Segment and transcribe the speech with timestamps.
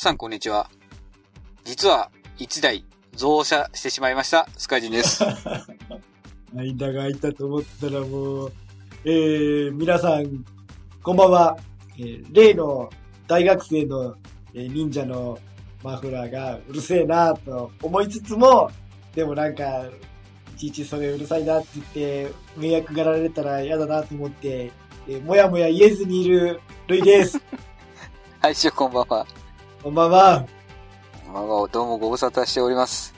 [0.00, 0.70] 皆さんこんにちは。
[1.62, 5.22] 実は、1台、増車してしまいました、スカイジンです。
[6.54, 8.52] 間が空いたと思ったらもう、
[9.04, 10.42] えー、皆さん、
[11.02, 11.58] こんばんは。
[11.98, 12.88] えー、例の
[13.28, 14.14] 大学生の、
[14.54, 15.38] えー忍者の
[15.82, 18.70] マフラーがうるせえなと思いつつも、
[19.14, 19.84] でもなんか、
[20.54, 24.72] いちいちそれうるさいなって言って、迷惑がられたら嫌だなと思って、
[25.06, 27.38] えーもやもや言えずにいるルイです。
[28.40, 29.39] はい、師匠こんばんは。
[29.82, 30.46] こんばんは。
[31.24, 33.14] こんばんは、どうもご無沙汰しております。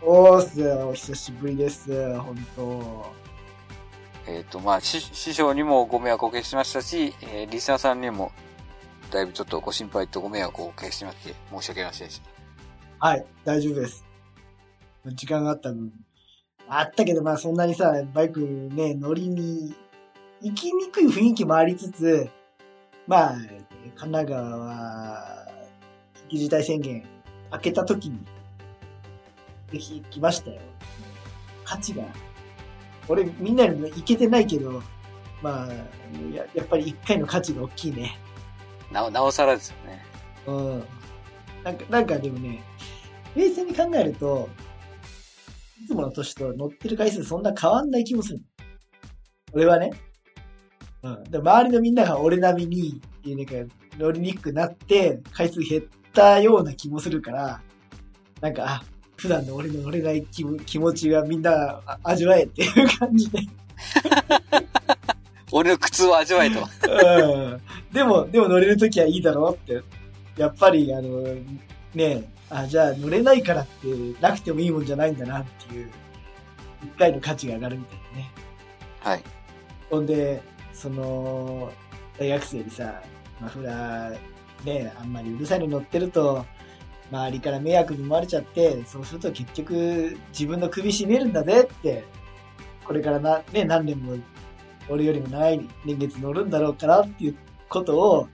[0.00, 2.16] おーっす、お久しぶりです。
[2.20, 3.12] 本当
[4.28, 8.30] えっ、と、まあ、し師匠にもご迷惑をおかけしましたし、えーリスナーさんにも、
[9.10, 13.06] だいぶちょっとご心配とご迷惑をおかけしまして、申し訳ありませんでした。
[13.08, 14.06] はい、大丈夫です。
[15.04, 15.92] 時間があった分。
[16.68, 19.74] あったけど、まあそんなにさ、バイクね、乗りに
[20.42, 22.30] 行きにくい雰囲気もありつつ、
[23.08, 23.36] まあ、
[23.96, 25.43] 神奈川は、
[26.28, 27.04] 緊急事態宣言
[27.50, 28.18] 開けた時に、
[29.70, 30.60] ぜひ来ましたよ。
[31.64, 32.04] 価値が。
[33.08, 34.82] 俺、みんなよりも行けてないけど、
[35.42, 35.68] まあ、
[36.32, 38.18] ややっぱり一回の価値が大きいね。
[38.90, 40.04] なお、なおさらですよね。
[40.46, 40.84] うん。
[41.62, 42.62] なんか、なんかでもね、
[43.34, 44.48] 冷静に考えると、
[45.82, 48.40] いつもの年と乗ってる回数そんな変わんない気もする。
[49.52, 49.92] 俺はね。
[51.02, 51.24] うん。
[51.24, 55.82] で周りのみんなが俺並みに、なんか乗りにくくなって、回数減っ
[56.14, 57.60] たような気もするから、
[58.40, 58.82] なんか、あ、
[59.16, 63.40] 普段の俺の乗れない気も気持ちがみんなあ味わえっていう感じで。
[65.52, 66.60] 俺の苦痛を味わえと。
[66.60, 67.60] うん
[67.92, 69.82] でも、でも乗れるときはいいだろうって。
[70.36, 71.22] やっぱり、あの、
[71.94, 73.86] ねあ、じゃあ乗れないからって
[74.20, 75.88] なくてもいいもんじゃないんだなっていう、
[76.82, 78.30] 一回の価値が上がるみたいなね。
[79.00, 79.22] はい。
[79.90, 80.42] ほんで、
[80.72, 81.72] その、
[82.18, 83.02] 大学生にさ、
[83.40, 84.18] マフラー、
[84.64, 86.44] ね、あんまりうるさいの乗ってると、
[87.10, 92.04] 周りから迷惑に思われちゃって、そうすると結局自分の首絞めるんだぜって、
[92.84, 94.16] これからな、ね、何年も、
[94.88, 97.36] 俺よりも長い年月乗るんだろうからっていう
[97.68, 98.28] ことを、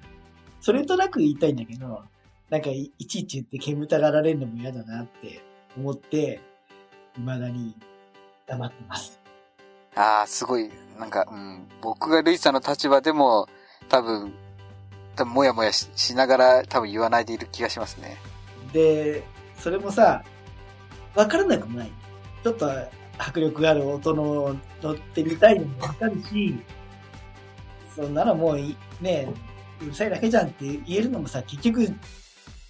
[0.60, 2.02] それとなく言いたいんだけど、
[2.48, 5.40] なんかいちいち言って煙たがられるのも嫌だなって
[5.76, 6.40] 思って、
[7.14, 7.76] 未だに
[8.46, 9.20] 黙ってます。
[9.94, 13.48] ああ、すごい、なんか、うん、僕がルイさんの立場でも、
[13.88, 14.32] 多分、
[15.16, 18.16] 多分もやもやししながら多分言わないでいる気がしますね。
[18.72, 19.22] で、
[19.56, 20.22] それもさ、
[21.14, 21.92] わからなくもない。
[22.42, 22.70] ちょっと
[23.18, 26.58] 迫力がある音の乗ってみたいのもわかるし、
[27.94, 29.28] そんなのもういね、
[29.82, 31.80] うるさいだけじゃんって言えるのもさ、結局、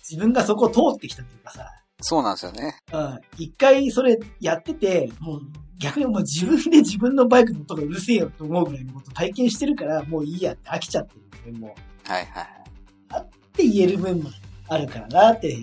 [0.08, 1.68] 自分がそこを通ってきたっていうかさ、
[2.02, 2.76] そうなんですよね。
[2.92, 5.40] うん、一回それやってて、もう
[5.78, 11.14] 逆にもう自分で自分のバイクの音がうるせえよと思うぐらいのこと体験してるから、もういいやって飽きちゃって
[11.46, 11.89] るもう。
[12.10, 13.20] はいはい。
[13.20, 14.30] って言える分も
[14.68, 15.56] あるからなって、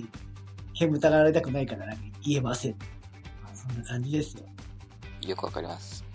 [0.73, 2.71] 煙たがられたくないからなんか言えません。
[3.43, 4.43] まあ、そんな感じですよ。
[5.27, 6.05] よくわかります。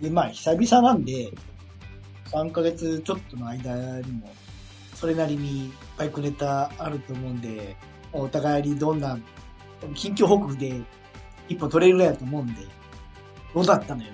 [0.00, 1.30] で、まあ、久々なんで、
[2.32, 4.32] 3ヶ月ちょっとの間にも、
[4.96, 7.76] それなりにバイクネタあると思うんで、
[8.12, 9.16] お互いにどんな、
[9.94, 10.82] 近況報告で
[11.48, 12.62] 一歩取れるぐらいだと思うんで、
[13.54, 14.10] どうだったのよ。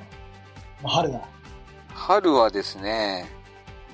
[0.82, 1.20] もう春だ。
[1.94, 3.35] 春はですね、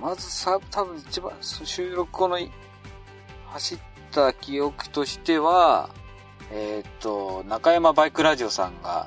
[0.02, 2.36] まずさ、多分一番収録後の
[3.50, 3.78] 走っ
[4.10, 5.90] た記憶としては、
[6.50, 9.06] えーっと、中山バイクラジオさんが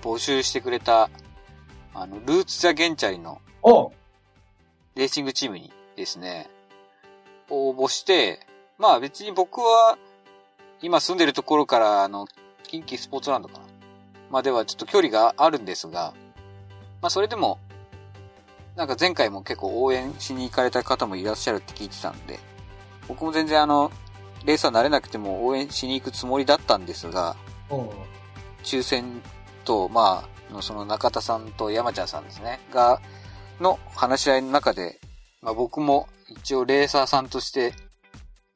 [0.00, 1.10] 募集してくれた、
[1.94, 3.90] あの、ルーツ・ザ・ゲンチャリのお
[4.94, 6.48] レーシングチームにですね、
[7.50, 8.38] 応募して、
[8.78, 9.98] まあ別に僕は、
[10.80, 12.28] 今住んでるところから、あの、
[12.68, 13.64] 近畿スポーツランドかな。
[14.30, 16.14] まあではちょっと距離があるんですが、
[17.02, 17.58] まあそれでも、
[18.78, 22.38] なんか前回も結構応援しに行かれた方もいらっしゃるって聞いてたんで、
[23.08, 23.90] 僕も全然あの、
[24.44, 27.34] レーサー慣れなくても応援しに行くつもりだったんですが、
[27.70, 27.92] お
[28.62, 29.20] 抽選
[29.64, 33.02] と、まあ、のその中田さんと山ちゃんさんですね、が、
[33.60, 35.00] の話し合いの中で、
[35.42, 37.74] まあ僕も一応レーサーさんとして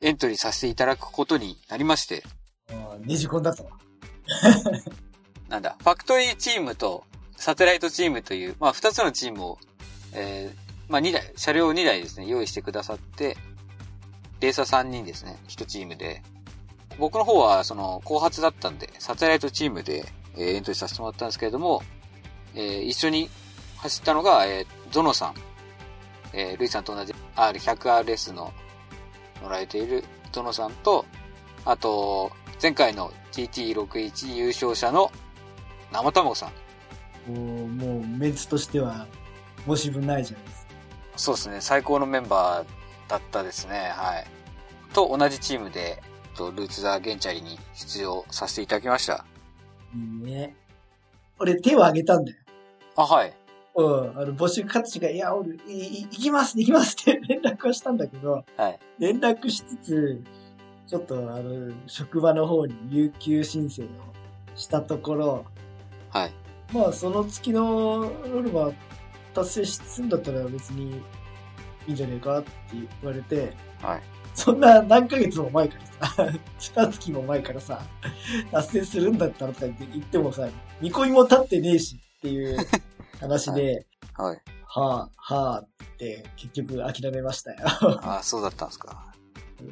[0.00, 2.22] エントリーさせていただくことになりまして、
[2.70, 3.68] おねじ込んだと。
[5.50, 7.02] なんだ、ファクトリーチームと
[7.36, 9.58] サテライトチームという、まあ二つのチームを、
[10.14, 13.36] えー、まあ2台、車両2台ですね、用意してくださって、
[14.40, 16.22] レーサー3人ですね、1チームで。
[16.98, 20.04] 僕の方は、その、後発だったんで、サテライトチームで、
[20.34, 21.82] えーエントリーさせてもらったんですけれども、
[22.54, 23.30] えー一緒に
[23.78, 25.34] 走ったのが、えーゾノさん。
[26.34, 28.52] えールイさんと同じ R100RS の
[29.42, 31.04] 乗られているゾノさんと、
[31.64, 35.10] あと、前回の GT61 優勝者の
[35.92, 36.50] 生卵さ
[37.26, 37.32] ん。
[37.32, 39.06] もう、もう、メンツとしては、
[39.66, 40.72] 申し分ないじゃないですか。
[41.16, 44.26] そうですね、最高のメンバーだったですね、はい。
[44.94, 46.02] と同じチームで、
[46.36, 49.24] とルーツザ・ゲンチャリに出場させていただきました。
[49.94, 50.56] いいね。
[51.38, 52.38] 俺手を挙げたんだよ。
[52.96, 53.34] あ、はい。
[53.74, 54.18] うん。
[54.18, 58.78] あの、募集勝ちが、いや、俺、行きます、行きますって連絡はしたんだけど、はい。
[58.98, 60.22] 連絡しつつ、
[60.86, 63.86] ちょっとあの、職場の方に有給申請を
[64.54, 65.44] したところ、
[66.10, 66.32] はい。
[66.72, 68.72] まあ、その月のノルマ
[69.34, 71.02] 達成すんだったら別に
[71.86, 74.02] いいんじゃねえかって言われて、はい。
[74.34, 77.82] そんな何ヶ月も前からさ、二月も前からさ、
[78.50, 80.48] 達成するんだったらとか言って言ってもさ、
[80.80, 82.56] 見込みも立ってねえしっていう
[83.20, 83.86] 話で、
[84.16, 84.40] はい。
[84.64, 85.68] はあ、はあっ
[85.98, 87.58] て結局諦めましたよ。
[88.02, 89.12] あそうだったんですか。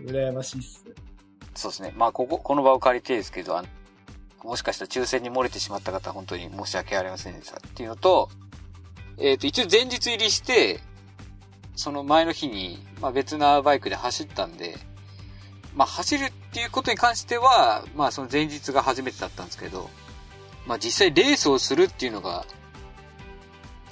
[0.04, 0.84] 羨ましいっす。
[1.54, 1.92] そうですね。
[1.96, 3.68] まあ、ここ、この場を借りてですけど、あの
[4.44, 7.56] もしかしたら抽選に漏れてしまった方、本当に申し訳ありませんでした。
[7.56, 8.28] っていうのと、
[9.20, 10.80] えっ、と、一応前日入りして、
[11.76, 14.76] その前の日に、まあ別なバイクで走ったんで、
[15.74, 19.90] まあ走るっていうことに関しては、まあその前日が初めてだったんですけど、
[20.66, 22.46] まあ実際レースをするっていうのが、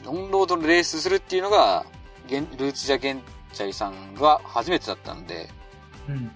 [0.07, 1.85] オンロードのレースするっていうのが、
[2.29, 3.23] ルーツジャゲン
[3.53, 5.49] チャリさんが初めてだったんで、
[6.09, 6.31] うん。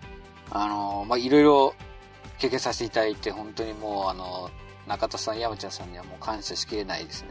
[0.50, 1.74] あの、まあ、いろいろ
[2.38, 4.50] 経験させていただいて、本当にもう、あの、
[4.86, 7.30] 中田さん、山ちゃんさんにはもう感謝しきれないですね。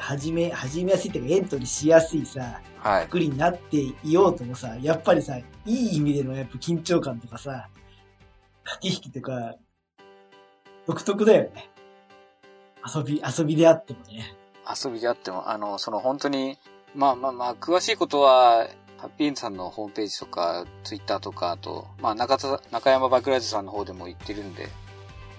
[0.00, 3.02] 始め、始めやすいっていうかエントリーしやすいさ、はい。
[3.04, 7.68] 作りになっていようともさ、やっぱりさ、いい意味でのやっぱ緊張感とかさ、
[8.64, 9.56] 駆け引きとか、
[10.86, 11.70] 独特だよね。
[12.94, 14.34] 遊び、遊びであってもね。
[14.84, 16.58] 遊びであっても、あの、その本当に、
[16.94, 18.66] まあまあまあ、詳しいことは、
[18.98, 24.68] ハッピーエンドさんのホームページとか、ツイッターとか、あと、まあ、中田、中山バイクライズさんの方でも言ってるんで、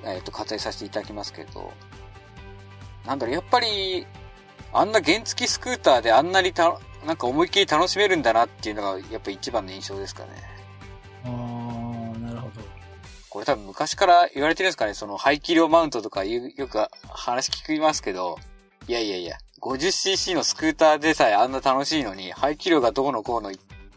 [0.04, 1.72] えっ、と、割愛させていただきますけど、
[3.06, 4.08] なんだろう、やっぱり、
[4.74, 10.30] あんな原付スクーターであんなにた、なんか思いっきり楽しめるんだなっていうのが、やっぱ一番の印象ですかね。
[11.26, 12.62] あー、なるほど。
[13.30, 16.80] これ多分昔から言われてるんですかね、その排気量マウントとかよよく
[17.10, 18.38] 話聞きますけど、
[18.88, 23.52] いやいやいや、50cc のスクーターでさえあんな楽しいのに、排気量がどうのこうの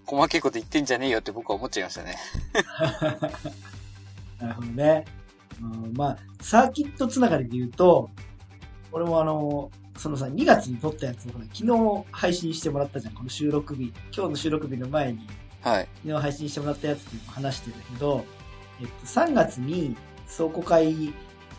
[0.06, 2.16] 細けいこと言ってんじゃねえよって僕は思っちゃいましたね。
[4.40, 5.04] なるほどね。
[5.60, 8.10] うん、まあ、サーキットつながりで言うと、
[8.92, 13.92] 俺もあの、そのさ、2月に撮ったやつをほら昨日配信してもらったじゃん、この収録日。
[14.14, 15.26] 今日の収録日の前に、
[15.62, 15.88] はい。
[16.02, 18.24] 昨日配信してもらったやつでも話してるんだけど、
[18.80, 19.96] えっと、3月に
[20.36, 21.14] 倉庫会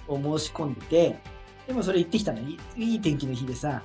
[0.08, 1.18] を申し込んでて、
[1.68, 3.82] でもそれ行ってきたのいいいい天気の日でさ、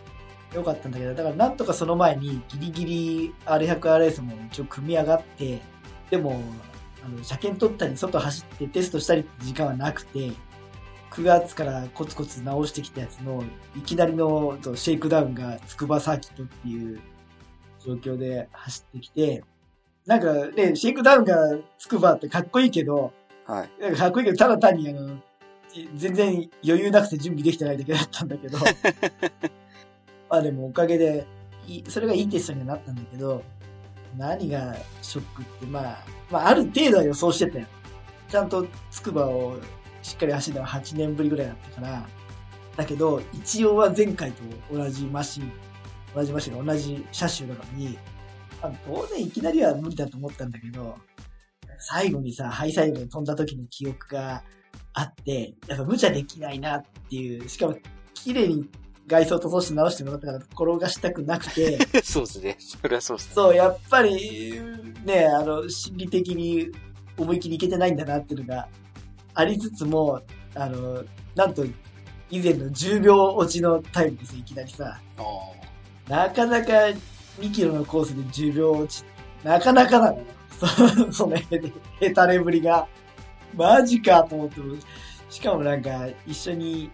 [0.55, 5.62] よかったんだけど、だからなんとかその前にギリギリ R100RS も一応組み上がって、
[6.11, 6.41] でも、
[7.05, 10.32] あの、車検取ったり外走ってテストしたりって時間はなくて、
[11.11, 13.43] 9月からコツコツ直してきたやつの、
[13.77, 17.01] いきなりのとシェイクダウンが筑波サーキットっていう
[17.85, 19.45] 状況で走ってきて、
[20.07, 21.37] なんかね、シェイクダウンが
[21.79, 23.12] 筑波ってかっこいいけど、
[23.45, 23.83] はい。
[23.83, 25.21] なんかかっこいいけど、ただ単にあの、
[25.97, 28.59] 全然余裕なくて準備できてないだけだったんだけど、
[30.31, 31.26] まあでもおかげで、
[31.88, 33.43] それがいいテストにはなったんだけど、
[34.17, 37.67] 何がショックって、まあ、まあある程度は予想してたよ。
[38.29, 39.57] ちゃんと筑波を
[40.02, 42.07] しっかり走るのは8年ぶりぐらいだったから、
[42.76, 44.42] だけど、一応は前回と
[44.73, 45.52] 同じマシン、
[46.14, 47.99] 同じマシン、同じ車種なのに、
[48.62, 50.97] まあ、当然いきなりは無理だと思ったんだけど、
[51.78, 54.42] 最後にさ、ハイサイドで飛んだ時の記憶が
[54.92, 57.76] あって、やっぱ無茶できないなっていう、しかも
[58.14, 58.69] 綺麗に
[59.07, 62.57] 外装として直してもらったから転がしたくなくて、 そうですね。
[62.59, 63.35] それはそうですね。
[63.35, 64.61] そう、やっぱり、
[65.04, 66.71] ね、あの、心理的に
[67.16, 68.69] 思い切りいけてないんだなっていうのが
[69.34, 70.20] ありつつも、
[70.54, 71.64] あの、なんと、
[72.30, 75.00] 以前の10秒落ちのタイムですよ、いきなりさ。
[75.18, 75.54] お
[76.10, 76.72] なかなか
[77.38, 79.04] 2キロのコースで10秒落ち、
[79.44, 80.25] なかなかなのよ。
[80.60, 80.66] そ
[81.12, 81.42] そのへ
[82.00, 82.87] へたれぶりが。
[83.56, 84.60] マジかと思って、
[85.28, 86.90] しかもなんか、一緒に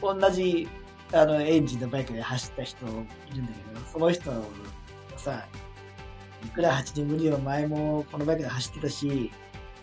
[0.00, 0.68] 同じ、
[1.12, 4.38] あの、エンジンのバイクで走った人いるんだけど、その人が
[5.16, 5.46] さ、
[6.44, 9.30] いくら8年ぶりよ、前もこのバイクで走ってたし、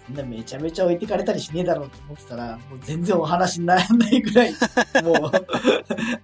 [0.07, 4.53] そんなめちゃめちゃ置いてかれたりしねえだろうと思ってたら、もう全然お話にならないぐらい、
[5.03, 5.31] もう、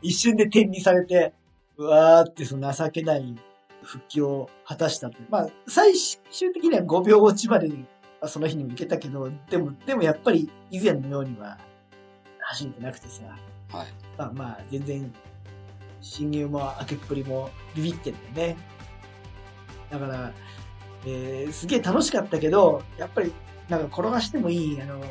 [0.01, 1.33] 一瞬で点にされて、
[1.77, 3.35] うわーってその情けない
[3.81, 5.17] 復帰を果たしたと。
[5.29, 7.69] まあ、最終的には5秒落ちまで
[8.27, 11.57] その日にも行けたけど、でも、でもやっぱり以前のようには
[12.39, 13.23] 走ってなくてさ、
[13.75, 13.87] はい。
[14.17, 15.13] まあまあ、全然、
[16.01, 18.57] 侵入も開けっぷりもビビってんだよね。
[19.89, 20.31] だから、
[21.05, 23.33] えーすげえ楽しかったけど、やっぱり、
[23.71, 25.01] なんか転がしてもいい、あの、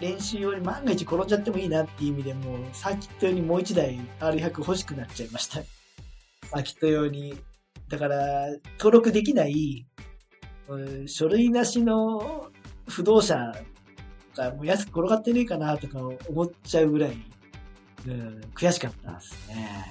[0.00, 5.56] 練習より万が一転んじゃってもいいなっていう意味でもう、サーキット用にもう一台 R100 欲しくなっちゃいました。
[5.56, 7.38] サーキット用に。
[7.88, 9.86] だから、登録できない、
[10.68, 12.46] うん書類なしの
[12.88, 13.52] 不動車
[14.36, 17.16] がもう安く転がってねえかなとか思っちゃうぐらい、
[18.06, 19.84] うん、悔しかったですね。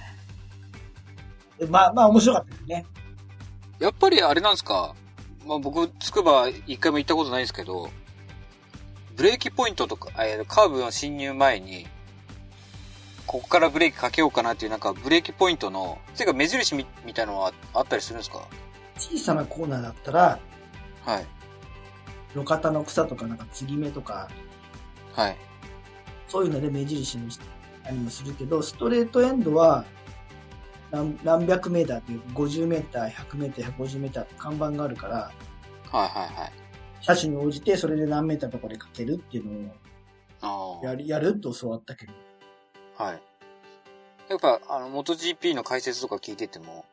[1.70, 2.86] まあまあ面白かったですね。
[3.78, 4.96] やっぱりあれなんですか？
[5.46, 7.90] まあ僕、つくば一回も行ったことないんですけど、
[9.20, 11.86] ブレーキポイントとか、えー、カーブの侵入前に、
[13.28, 18.48] ここからブレーキかけようかなっていうなんかブレーキポイントの、ていうか目印みみたいなのはあったりするんですか？
[18.98, 20.40] 小さなコーナーだったら、
[21.04, 21.26] はい。
[22.34, 24.30] 路肩の草とかなんか継ぎ目とか、
[25.12, 25.38] はい。
[26.30, 27.38] そういうので目印にし
[27.84, 29.84] たりもするけど、ストレートエンドは
[30.92, 35.32] 何何百メーターっていう50メーター、100メーター、150メーターって看板があるから、
[35.92, 36.52] はいはいはい。
[37.02, 42.14] 車種に応じてそれで何メーターとかでかけるっていうのをやる、やると教わったけど。
[42.98, 43.22] はい。
[44.30, 46.86] やっぱ、あの、元 GP の解説とか聞いてても、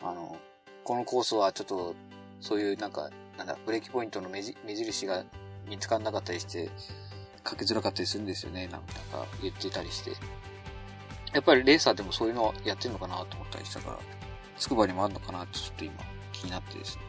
[0.00, 0.36] あの、
[0.84, 1.94] このコースはちょっと、
[2.40, 5.24] そういうなんか、なんだ、ブレーキポイントの目印が
[5.68, 6.70] 見つからなかったりして、
[7.44, 10.12] かけづらかったりするんですよね、なんか言ってたりして。
[11.32, 13.98] やっぱりレーサーでもそういうのやってるのかなと思ったりしたから、
[14.56, 15.94] つくばにもあるのかなってちょっと今
[16.32, 17.02] 気になってですね。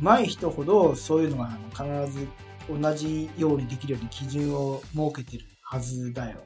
[0.00, 2.28] 上手い人ほどそういうのが必ず
[2.68, 6.38] 同じようにできるように基準を設けてるはずだよ。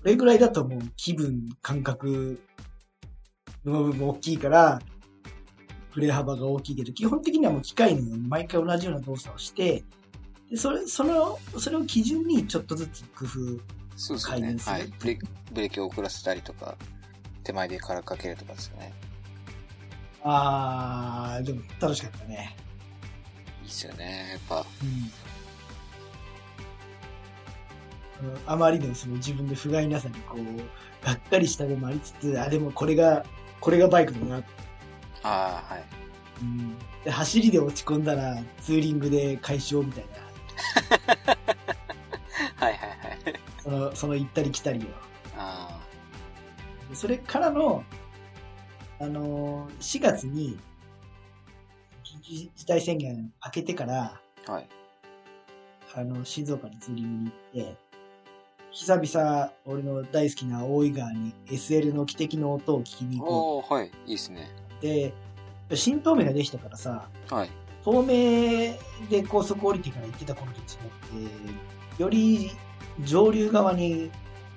[0.00, 2.40] これぐらいだともう気分、感覚
[3.64, 4.78] の部分も大きいから、
[5.90, 9.82] 振れ幅が大きいけど、基本的にはもう機械に毎回同じような動作をして、
[10.50, 14.92] でそれ、その、それを基準にちょっとずつ工夫、改善する。
[15.00, 15.18] ブレ
[15.52, 16.76] ブレーキを遅らせたりとか、
[17.42, 18.92] 手前でからかけるとかですよね。
[20.24, 22.56] あー、でも楽しかったね。
[23.62, 24.66] いいっすよね、やっぱ。
[24.82, 24.88] うん。
[28.46, 33.24] あまりのその自分で不甲斐なさにこう、がっかりしたのもありつつ、あ、でもこれが、
[33.60, 34.36] これがバイクだな。
[35.22, 35.84] ああ、はい。
[36.42, 36.76] うん。
[37.04, 41.36] で、走りで落ち込んだら、ツーリングで解消みたいな。
[42.66, 42.98] はいはいはい。
[43.62, 44.82] その、その行ったり来たりを。
[45.36, 46.94] ああ。
[46.94, 47.84] それからの、
[49.00, 50.58] あのー、4月に、
[52.04, 54.68] 緊急事態宣言明けてから、はい。
[55.94, 57.76] あの、静岡にツーリングに行って、
[58.72, 63.74] 久々、俺の大好きな大井川に SL の汽笛の音を聞きに行こう。
[63.74, 63.90] はい。
[64.06, 64.50] いいっすね。
[64.80, 65.12] で、
[65.74, 67.50] 新東名ができたからさ、はい。
[67.84, 68.78] 東名
[69.08, 70.66] で高速降りてから行ってた頃と違っ
[71.96, 72.50] て、より
[73.04, 74.10] 上流側に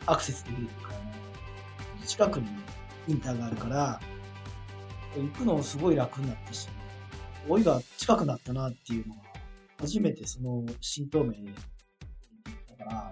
[0.06, 0.94] アクセスできるか
[2.00, 2.48] ら、近くに
[3.08, 4.00] インターがあるから、
[5.16, 6.68] 行くのすごい楽になったし、
[7.48, 9.22] 老いが近くなったなっていうのが、
[9.80, 11.34] 初めてその新東名
[12.78, 13.12] だから、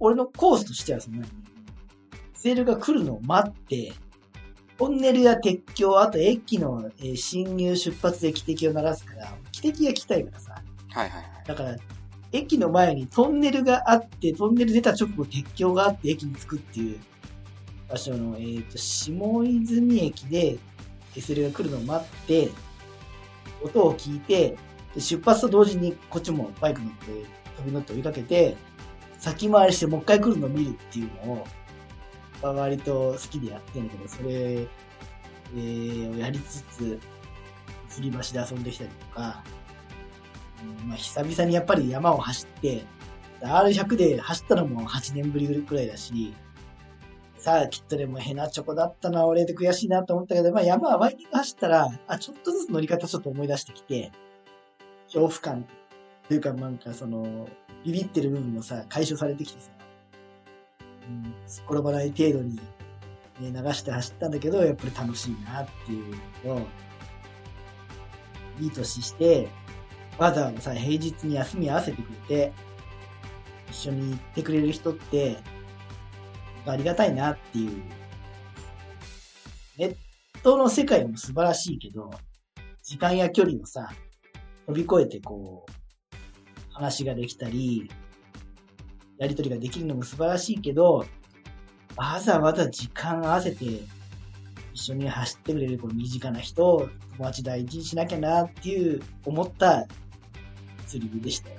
[0.00, 1.22] 俺のコースとしてはその、
[2.34, 3.92] セールが来るのを待って、
[4.78, 10.62] トンネルや鉄橋、あと駅の、えー、侵入出発で汽笛を鳴らすから、汽笛が来たいからさ。
[10.88, 11.46] はいはいはい。
[11.46, 11.76] だから、
[12.32, 16.98] 駅の前にトンネルがあって、トンネル出た直後鉄橋があって駅に着くっていう
[17.88, 20.58] 場所の、えっ、ー、と、下泉駅で
[21.16, 22.50] SL が来るのを待って、
[23.62, 24.56] 音を聞いて、
[24.96, 27.06] 出発と同時にこっちもバイク乗って
[27.56, 28.56] 飛び乗って追いかけて、
[29.18, 31.46] 先回りしてもう一回来るのを見るっていうのを、
[32.42, 36.98] 割と好きでやってんだけど、それ、えー、をやりつつ、
[37.90, 39.44] 吊り橋で遊んできたりとか、
[40.82, 42.84] うん、まあ、久々にやっぱり山を走って、
[43.42, 46.34] R100 で走ったのも8年ぶりくらいだし、
[47.42, 54.12] さあ、きっとでもヘナチョコだったな、俺で悔しいなと思ったけど、まあ山はワイキング走ったら、あ、ちょっとずつ乗り方ちょっと思い出してきて、
[55.06, 55.66] 恐怖感
[56.28, 57.48] というかなんかその、
[57.84, 59.70] ビビってる部分もさ、解消されてきてさ、
[61.08, 61.34] うん、
[61.66, 62.60] 転ばない程度に、ね、
[63.40, 66.60] 流して走ったんだけど、やっぱり楽しいなっていうのを、
[68.60, 69.48] いい年して、
[70.16, 72.52] わざわざさ、平日に休み合わせてくれて、
[73.68, 75.38] 一緒に行ってくれる人って、
[76.70, 77.82] ありがたいなっていう。
[79.78, 79.96] ネッ
[80.42, 82.10] トの世界も素晴らしいけど、
[82.82, 83.90] 時間や距離をさ、
[84.66, 85.72] 飛び越えてこう、
[86.72, 87.90] 話ができたり、
[89.18, 91.06] やりとりができるのも素晴らしいけど、
[91.96, 93.64] わざわざ時間合わせて
[94.72, 99.86] 一緒に走ってくれるこの身近な人を友達大事にしなきゃなっていう思った
[100.86, 101.56] 釣り火でしたよ。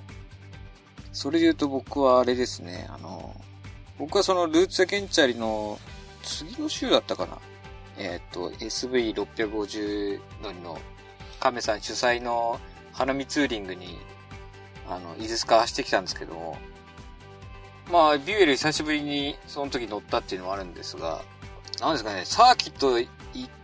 [1.12, 3.36] それで言うと僕はあれですね、あの、
[4.04, 5.80] 僕はそのルーツやケンチャリの
[6.24, 7.38] 次の週だったかな。
[7.98, 10.78] えっ、ー、と、SV650 乗りの
[11.40, 12.60] 亀さん主催の
[12.92, 14.00] 花見ツーリングに、
[14.90, 16.58] あの、伊豆スカ走ってきたんですけども、
[17.90, 21.22] まあ、ビュエル久しぶりにその時乗ったっていうのはあるんですが、
[21.80, 23.10] なんですかね、サーキット行っ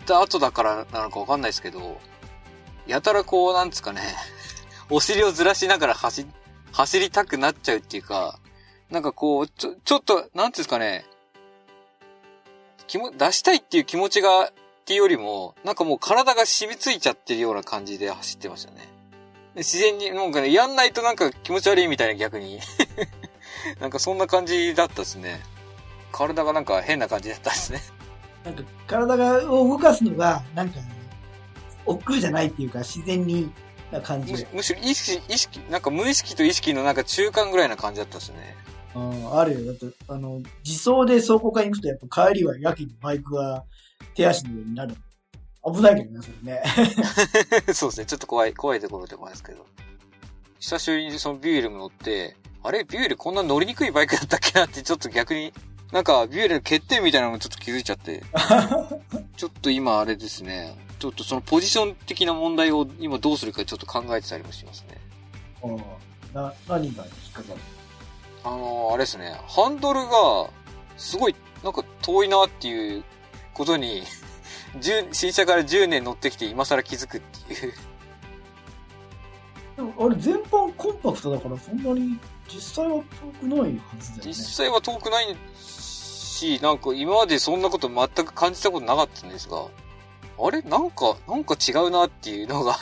[0.05, 1.99] た後だからなのかわかんないですけど、
[2.87, 4.01] やたらこう、なんですかね、
[4.89, 6.25] お尻をずらしながら走、
[6.71, 8.38] 走りたくなっちゃうっていうか、
[8.91, 11.05] なんかこう、ちょ、ちょっと、なんていうんですかね、
[12.87, 14.51] 気も、出したいっていう気持ちが、っ
[14.85, 18.87] ていうよりも、なんかもう体が染みついちゃってるような感じで走ってましたね。
[19.55, 22.59] 自然に、なんかね、やんないとなんか気持ち悪いみたいな逆に。
[23.79, 25.41] なんかそんな感じだったですね。
[26.11, 27.81] 体がなんか変な感じだったですね。
[28.43, 30.79] なんか体がを動かすのが、なんか、
[31.85, 33.51] 億劫じゃないっていうか、自然に
[33.91, 34.47] な感じむ。
[34.53, 38.55] むしろ意識、意識、なんか無意識と意識のなんか中間ぐらいな感じだったですね。
[38.95, 39.65] ああるよ。
[39.65, 43.63] だって、あの、自走で走行会に行くと、やっぱ帰りはやけにバイクは
[44.15, 44.95] 手足のようになる。
[45.63, 46.63] 危ないけどね、それね。
[47.73, 48.05] そうですね。
[48.05, 49.65] ちょっと怖い、怖いところでもあるんですけど。
[50.59, 52.83] 久しぶりにそのビュールも乗って、あれ？
[52.83, 55.53] ビュールこんな乗りにくいバイクだったっけなってちょっと逆に、
[55.91, 58.23] なんかビュールの欠点みたいなのもちょっと気づいちゃって。
[59.37, 60.75] ちょっと今あれですね。
[60.99, 64.97] ちょっとそのポジション的な問題を今どうするかちょっと考えてたりもしますね。
[65.63, 65.67] あ
[66.33, 67.59] あ、な、何が引っかかる？
[68.49, 69.39] あのー、あれですね。
[69.47, 70.49] ハンドルが、
[70.97, 73.03] すごい、なんか遠いなっていう
[73.53, 74.03] ことに
[75.11, 77.73] 新車から10年乗ってきて今更気づくっていう
[79.75, 83.03] でもあれ全般コンパクトだからそんなに実際は遠
[83.39, 83.67] くないは
[83.99, 84.27] ずだよね。
[84.27, 89.67] 実際は遠くないし、なんか今までそんなこと全く感じたことなかったんですが、
[90.41, 92.77] あれなんか、なんか違うなっていうのが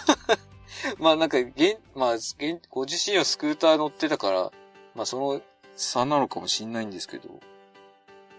[0.98, 4.52] まあなんか、現、まあ、現、ご自身はスクーター乗ってたから、
[4.96, 5.42] まあその
[5.78, 7.30] 差なのかもしんないんですけど、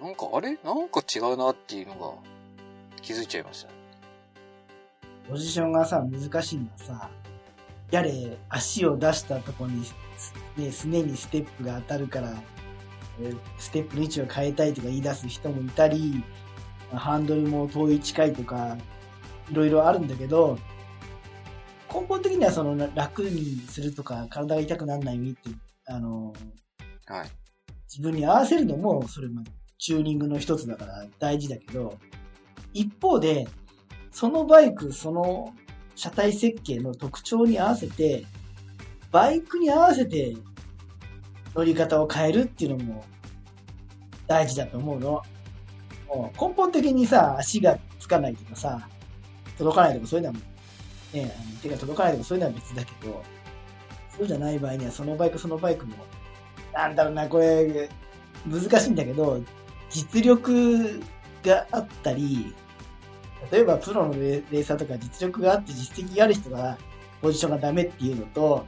[0.03, 0.59] なんかあれ？
[0.65, 2.13] なんか違うなっていうのが
[3.01, 3.71] 気づいちゃいました。
[5.31, 7.11] ポジションがさ、難しいのはさ、
[7.91, 9.83] やれ、足を出したとこに、
[10.57, 12.35] ね、すねにステップが当たるから、
[13.59, 16.25] ステップの位置を変えたいとか言い出す人もいたり、
[16.93, 18.77] ハンドルも遠い近いとか、
[19.51, 20.59] いろいろあるんだけど、
[21.93, 25.51] 根本的にはその楽にするとか、体が痛くならないようにって、
[25.87, 26.33] あの、
[27.09, 27.31] はい。
[27.89, 29.43] 自分に合わせるのも、それも
[29.79, 31.99] チューニングの一つだから大事だけど、
[32.75, 33.49] 一方で、
[34.11, 35.55] そのバイク、その
[35.95, 38.27] 車体設計の特徴に合わせて、
[39.11, 40.37] バイクに合わせて
[41.55, 43.05] 乗り方を変えるっていうのも
[44.27, 45.23] 大事だと思うの。
[46.09, 48.89] もう根本的にさ、足がつかないとかさ、
[49.57, 50.39] 届かないとかそういうのは
[51.13, 53.23] ね、手が届かないとかそういうのは別だけど、
[54.17, 55.95] そうじゃない場合にはそのバイクそのバイクも、
[56.79, 57.89] なんだろうな、これ、
[58.47, 59.41] 難しいんだけど、
[59.91, 61.01] 実力
[61.45, 62.55] があったり、
[63.51, 66.79] 例えばプロのレーサーとか実力があって実績がある人が
[67.21, 68.65] ポジションがダメっていうのと、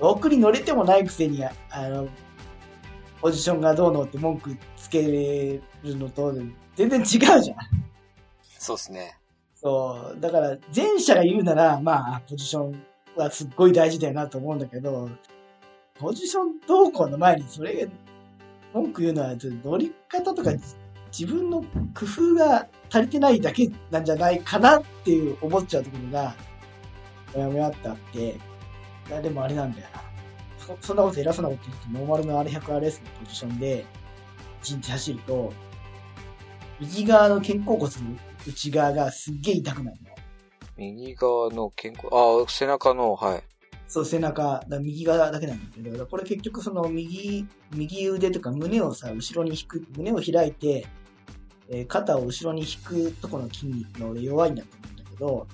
[0.00, 1.52] 奥に乗れてもないくせに、あ
[1.88, 2.08] の、
[3.22, 5.62] ポジションがどうのって文句つける
[5.96, 6.34] のと、
[6.76, 7.42] 全然違うじゃん。
[8.58, 9.18] そうですね。
[9.54, 10.20] そう。
[10.20, 12.82] だから、前者が言うなら、まあ、ポジション
[13.16, 15.08] はすっごい大事だよなと思うんだけど、
[16.00, 17.86] ポジション動向の前にそれ、
[18.72, 20.52] 文句言うのは、乗り方とか
[21.12, 21.62] 自分の
[21.94, 26.34] 工夫が足りてないだけなんじゃないかなっていう思っちゃうところが、
[27.34, 28.18] もやもやってあって、
[29.08, 30.02] いや、でもあれなんだよな。
[30.58, 33.84] そそんなこと偉そうなこと言って、ノーマルの R100RS のポジションで、
[34.62, 35.52] 1日走ると、
[36.80, 37.90] 右側の肩甲骨の
[38.46, 40.10] 内側がすっげえ痛くなるの。
[40.78, 43.49] 右側の肩甲、ああ、背中の、はい。
[43.90, 50.86] そう、背中、だ右側だけなんだけど、これ結局その右、右腕とか胸をさ、後ろに引く、胸を開いて、
[51.68, 55.46] えー、肩を後ろに引くとこの筋肉が俺弱いんだと思うんだけど、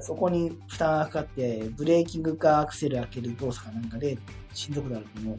[0.00, 4.16] そこに負担がかかって、ブレーキングかアクセル開ける動作かなんかで
[4.54, 5.38] しんどくなると思う。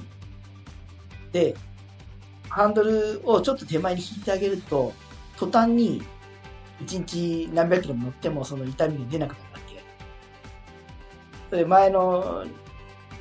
[1.32, 1.56] で、
[2.50, 4.94] ハンドルをちょっと手前に引いてあげると、
[5.40, 6.04] 途端に
[6.86, 9.53] 1日何百キロも乗ってもその痛みが出なくなる。
[11.54, 12.44] それ前の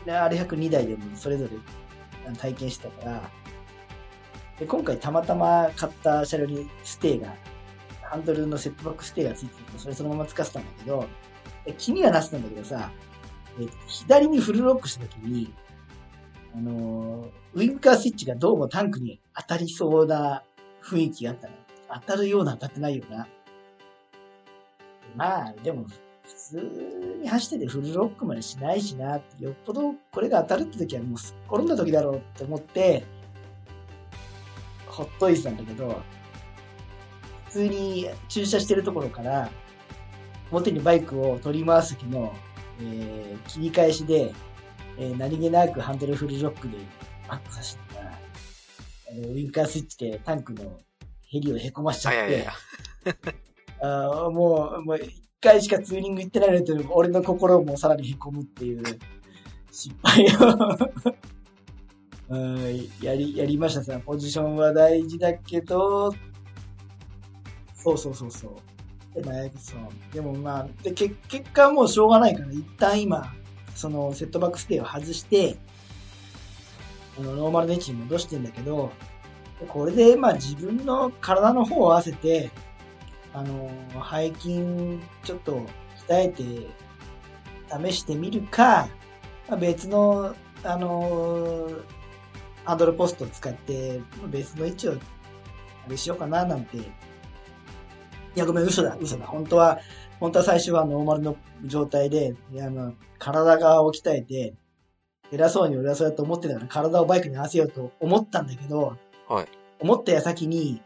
[0.07, 1.51] R102 台でもそれぞれ
[2.39, 3.31] 体験してたから、
[4.59, 7.35] で今回たまたま買った車両にステーが、
[8.01, 11.07] ハンドルのセットバックステーがついてて、それそのまま使ってたんだけど、
[11.77, 12.91] 気にはなってたんだけどさ、
[13.87, 15.53] 左にフルロックした時に、
[16.55, 20.43] あのウィンカースイッチがどうもタンクに当たりそうな
[20.83, 21.55] 雰囲気があったの。
[22.01, 23.29] 当たるような当たってないような。
[25.17, 25.85] まあ、でも、
[26.33, 33.05] 普通に走っててフルロックまでしないしなって、よっぽどこれが当たるって時はもうすっ転んだ時だろうって思って、
[34.87, 36.03] ほっといてたんだけど、
[37.47, 39.51] 普通に駐車してるところから、
[40.51, 42.33] 表にバイクを取り回す時の、
[42.81, 44.33] えー、切り返しで、
[44.99, 46.77] えー、何気なくハンドルフルロックで
[47.29, 48.19] バックさせたら、
[49.15, 50.79] ウィンカースイッチでタンクの
[51.27, 52.47] ヘリをへこましちゃって、
[53.81, 58.83] あーもう、もう一回しかツーリング行ってないのって、俺の心もさらに凹むっていう
[59.71, 60.29] 失敗を
[62.35, 63.99] うんやり、やりましたさ。
[63.99, 66.15] ポジションは大事だけど、
[67.75, 68.57] そうそうそうそ
[69.15, 69.21] う。
[69.21, 70.15] で、まあ、そう。
[70.15, 73.35] でもまあ、で、け結果はもうしょうがないから、一旦今、
[73.75, 75.57] そのセットバックステイを外して、
[77.19, 78.91] あの、ノーマルの位置に戻してんだけど、
[79.69, 82.51] これで、まあ自分の体の方を合わせて、
[83.35, 83.71] あの、
[84.11, 85.67] 背筋ちょっと
[86.09, 86.45] 鍛えて
[87.87, 88.89] 試してみるか、
[89.49, 91.69] まあ、別の、あの、
[92.65, 94.97] ハンドルポストを使って、別の位置を、あ
[95.89, 96.77] れしようかな、なんて。
[96.77, 96.83] い
[98.37, 99.27] や、ごめん、嘘だ、嘘だ。
[99.27, 99.79] 本当は、
[100.21, 104.55] 本当は最初はノーマルの状態で、いやあの、体側を鍛えて、
[105.33, 108.97] 偉そうに俺はそうやって思ってたから体をバイクに合わせようと思ったんだけど、
[109.29, 109.49] はい。
[109.81, 110.81] 思った矢先に、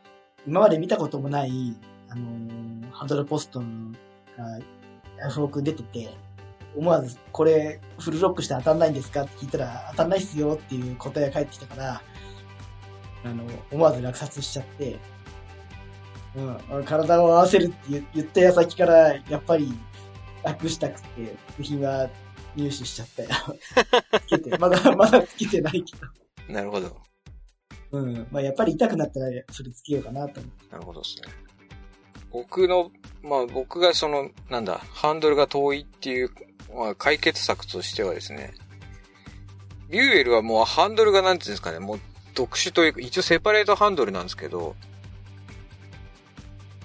[0.47, 1.77] 今まで見たこともない、
[2.09, 3.67] あのーハンドルポストが、
[5.19, 6.15] ヤフオク出てて、
[6.75, 9.23] 思わず、これ、フルロックして当たんないんですか？
[9.23, 12.03] って聞いたら、当たんないっすよっていう答えが返ってきたから、
[13.25, 14.99] あの、思わず落札しちゃって、
[16.71, 19.73] うん、体を合わせるって言言った矢先から、やっぱり、
[20.43, 22.09] 楽したくて、部品は
[22.55, 23.29] 入手しちゃったよ。
[24.27, 26.53] つけて、 まだ、まだつけてないけど。
[26.53, 26.97] なるほど。
[27.93, 28.27] うん。
[28.31, 30.73] まあ、やっぱり痛くなったら、それつけようかなと思って。
[30.73, 31.46] なるほどですね。
[32.37, 32.91] 僕の、
[33.23, 36.31] まあ僕がその、なんだ、ハンドルが遠いっていう、
[36.75, 38.53] まあ解決策としてはですね、
[39.89, 42.01] ビューエルはもうハンドルがなんていうんですかね、もう
[42.35, 44.77] 特殊というか、一応セパレートハンドルなんですけど、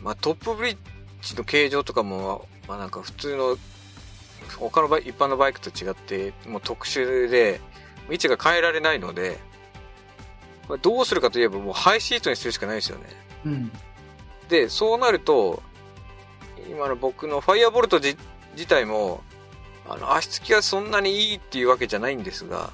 [0.01, 0.77] まあトップブリッ
[1.21, 3.57] ジの形状とかも、まあなんか普通の、
[4.57, 7.59] 他のバイ一般のバイクと違って、もう特殊で、
[8.09, 9.37] 位置が変えられないので、
[10.69, 13.05] まあどうするかといえばもうハイシートにするしかないですよね。
[13.45, 13.71] うん。
[14.51, 15.63] で、そうなると、
[16.69, 18.17] 今の僕のファイアボルト自
[18.67, 19.23] 体も、
[19.87, 22.69] あの、足つきがそんなにいいっていうわけじゃないんですが、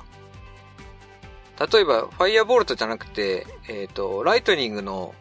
[1.72, 5.14] 例えば、ファイアボルトじゃなくて、えっ、と、ライトニングの、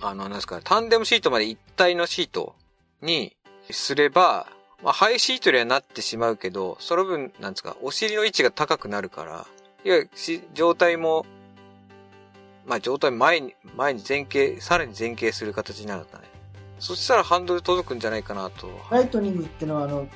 [0.00, 2.54] あの、なんですか、タンデムシートまで一体のシート
[3.02, 3.36] に
[3.70, 4.46] すれば、
[4.84, 9.46] まあ、ハイシートにはなってしまうけど、その分、なんですか、お尻の位置が高くなるから、
[9.84, 11.26] いや、し状態も、
[12.70, 16.28] まあ、状態前に、前に前傾、さらに前傾する形になるんだね。
[16.78, 18.70] そしたらハンドル届くんじゃないかなと。
[18.92, 20.06] ライトニングってのは、あの、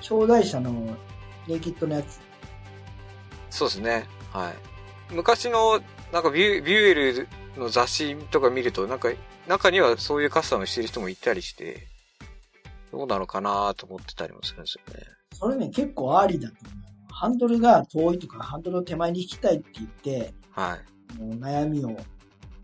[0.00, 0.96] 兄弟車の
[1.46, 2.20] ネイキッドのやつ。
[3.50, 4.06] そうですね。
[4.32, 5.14] はい。
[5.14, 7.28] 昔の、なんかビュー、ビューエル
[7.58, 9.10] の雑誌とか見ると、なんか、
[9.46, 11.86] 中にはそういうカスタムしてる人もいたりして、
[12.92, 15.04] どうなのかなと思ってたりもするんですよね。
[15.34, 17.12] それね、結構ありだと思う。
[17.12, 20.97] ハンドルが遠いとか、ハンドルを手前に引きたいって言って、はい。
[21.16, 21.96] 悩みを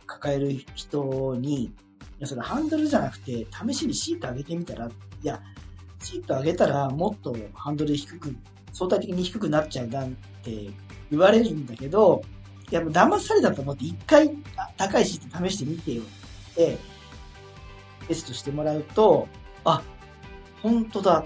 [0.06, 1.72] 抱える人に、い
[2.18, 4.90] や、それハンドルじゃなくて、試しにシート上げてみたら、い
[5.22, 5.40] や、
[6.00, 8.34] シート上げたらもっとハンドル低く、
[8.72, 10.70] 相対的に低くなっちゃうなんて
[11.10, 12.22] 言われるんだけど、
[12.70, 14.30] いや、もう騙されたと思って一回
[14.76, 16.78] 高いシート試してみてよって、
[18.08, 19.28] テストしてもらうと、
[19.64, 19.82] あ、
[20.62, 21.24] 本当だ。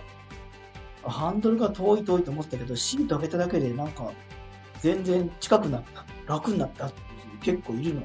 [1.04, 4.12] ハンドルが遠い遠いと思ってたけど、シート上げただけでなんか、
[4.80, 6.04] 全然近くなった。
[6.26, 6.92] 楽になったっ
[7.42, 8.02] 結構いるの。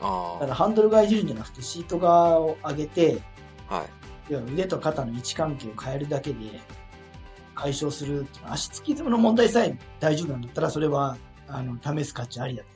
[0.00, 3.20] あだからハンドル側いじるんじゃなくて、シート側を上げて、
[3.68, 3.76] あ。
[3.76, 3.86] はい。
[4.28, 6.60] いや腕と肩の位置関係を変えるだけで
[7.54, 11.16] 解消する足つきの問題さえ大丈夫なんだったら、それは、
[11.48, 12.68] あの、試す価値ありだと。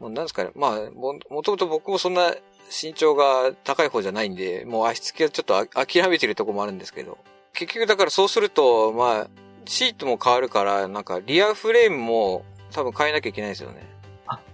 [0.00, 0.50] もうなんですかね。
[0.54, 2.34] まあ、も、もともと僕もそんな
[2.70, 7.18] 身長が高い方じゃないんで、もう足つきはちょっとあ諦めてるとこもあるんですけど。
[7.52, 9.26] 結局だからそうすると、まあ、
[9.66, 13.89] シートも変わるから、なんかリアフレームも多分変えなきゃいけないですよね。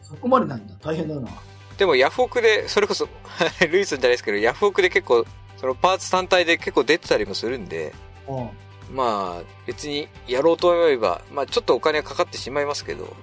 [0.06, 0.74] あ、そこまでなんだ。
[0.80, 1.28] 大変だな。
[1.76, 3.08] でもヤフオクで、それこそ、
[3.70, 5.26] ルイスじゃないですけど、ヤフオクで結構、
[5.58, 7.94] そのパーツ単体で結構出てたりもするんで、
[8.26, 8.50] うん。
[8.90, 13.14] まあ、別にやろうと思えば、まあちょっとお金はかかってしまいますけど、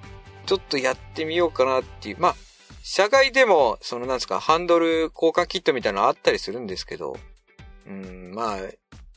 [0.45, 2.17] ちょっとやってみようかなっていう。
[2.19, 2.35] まあ、
[2.83, 7.17] 社外でも、そのなんですか、ハンドル交換キットみたいなのあったりするんですけど、
[7.87, 8.57] うん、まあ、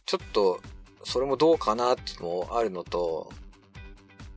[0.06, 0.60] ちょっと、
[1.04, 3.32] それもどうかなっていうのもあるのと、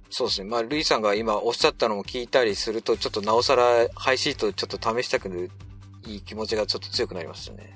[0.09, 0.49] そうですね。
[0.49, 5.51] まあ、ルイさんが今おっしゃったのも聞いたりすると、ちょっとなおさらハイシートちょっと試したくなる、
[6.05, 7.75] いい気持ちがちょっと強くなりましたね。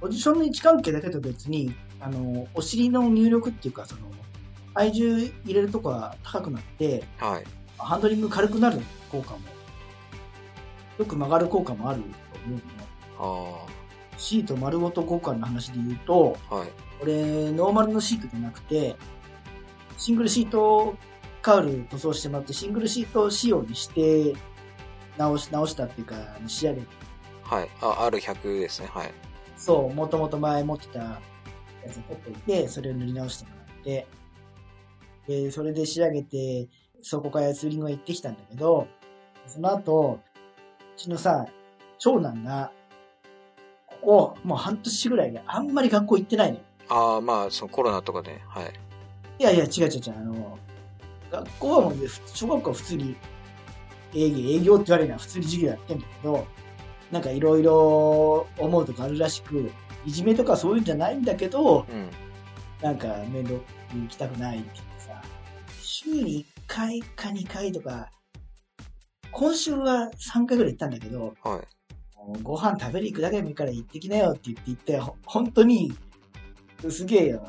[0.00, 4.00] ポジションの位置関係だけと別に、あの、お尻の入力っていうか、その、
[4.74, 7.44] 体重入れるとこが高くなって、はい。
[7.78, 8.80] ハンドリング軽くなる
[9.10, 9.40] 効果も、
[10.98, 12.06] よく曲がる効果もあると
[12.46, 12.60] 思う
[13.58, 13.66] の。
[13.66, 13.72] あ
[14.18, 16.68] シート丸ごと交換の話で言うと、あ、はい。
[17.00, 18.96] これ、ノーマルのシートじゃなくて、
[19.96, 20.96] シングルシート
[21.42, 24.34] カウル塗装してもらって、シングルシート仕様にして、
[25.18, 26.14] 直し、直したっていうか、
[26.46, 26.86] 仕上げて、
[27.42, 27.68] はい。
[27.80, 28.88] あ、R100 ですね。
[28.88, 29.12] はい。
[29.56, 31.20] そう、もともと前持ってたや
[31.90, 34.06] つを取っておいて、それを塗り直してもらって、
[35.26, 36.68] で、それで仕上げて、
[37.02, 38.86] そこからツーリングは行ってきたんだけど、
[39.46, 40.20] その後、
[40.96, 41.46] うちのさ、
[41.98, 42.72] 長男が、
[43.86, 46.64] ここ、もう半年ぐらいであんまり学校行ってないのよ。
[46.88, 48.72] ああ、まあ、そのコロナとかで、はい。
[49.38, 50.58] いやいや、違う違う違う、あの、
[51.32, 53.16] 学校はもうね、小学校は普通に
[54.14, 56.46] 営業、営業って言われるのは普通に授業やってんだけど、
[57.10, 59.70] なんかいろいろ思うとこあるらしく、
[60.04, 62.10] いじめとかそういうんじゃないんだけど、うん。
[62.82, 63.54] なんか面倒
[63.94, 65.22] に行きたくないって言ってさ、
[65.80, 68.10] 週に1回か2回とか、
[69.30, 72.42] 今週は3回ぐらい行ったんだけど、はい。
[72.42, 75.92] ご飯食べに行くだけでもいいから行ってきなよって言って行って、ほ本当に、
[76.90, 77.42] すげえよ、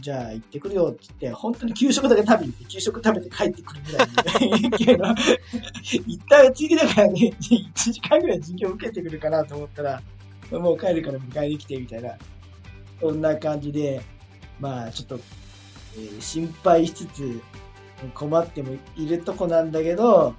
[0.00, 5.14] じゃあ行ってくるよって言って、本当に給食だけ食べに行って、給食食べて帰ってくるぐらいの。
[6.06, 10.02] 行った次だからね、1時間ぐらい授業受けてくるかなと思ったら、
[10.50, 12.16] もう帰るから迎えに来てみたいな、
[13.00, 14.00] そんな感じで、
[14.58, 15.20] まあちょっと、
[15.96, 17.40] えー心配しつつ、
[18.14, 20.34] 困ってもいるとこなんだけど、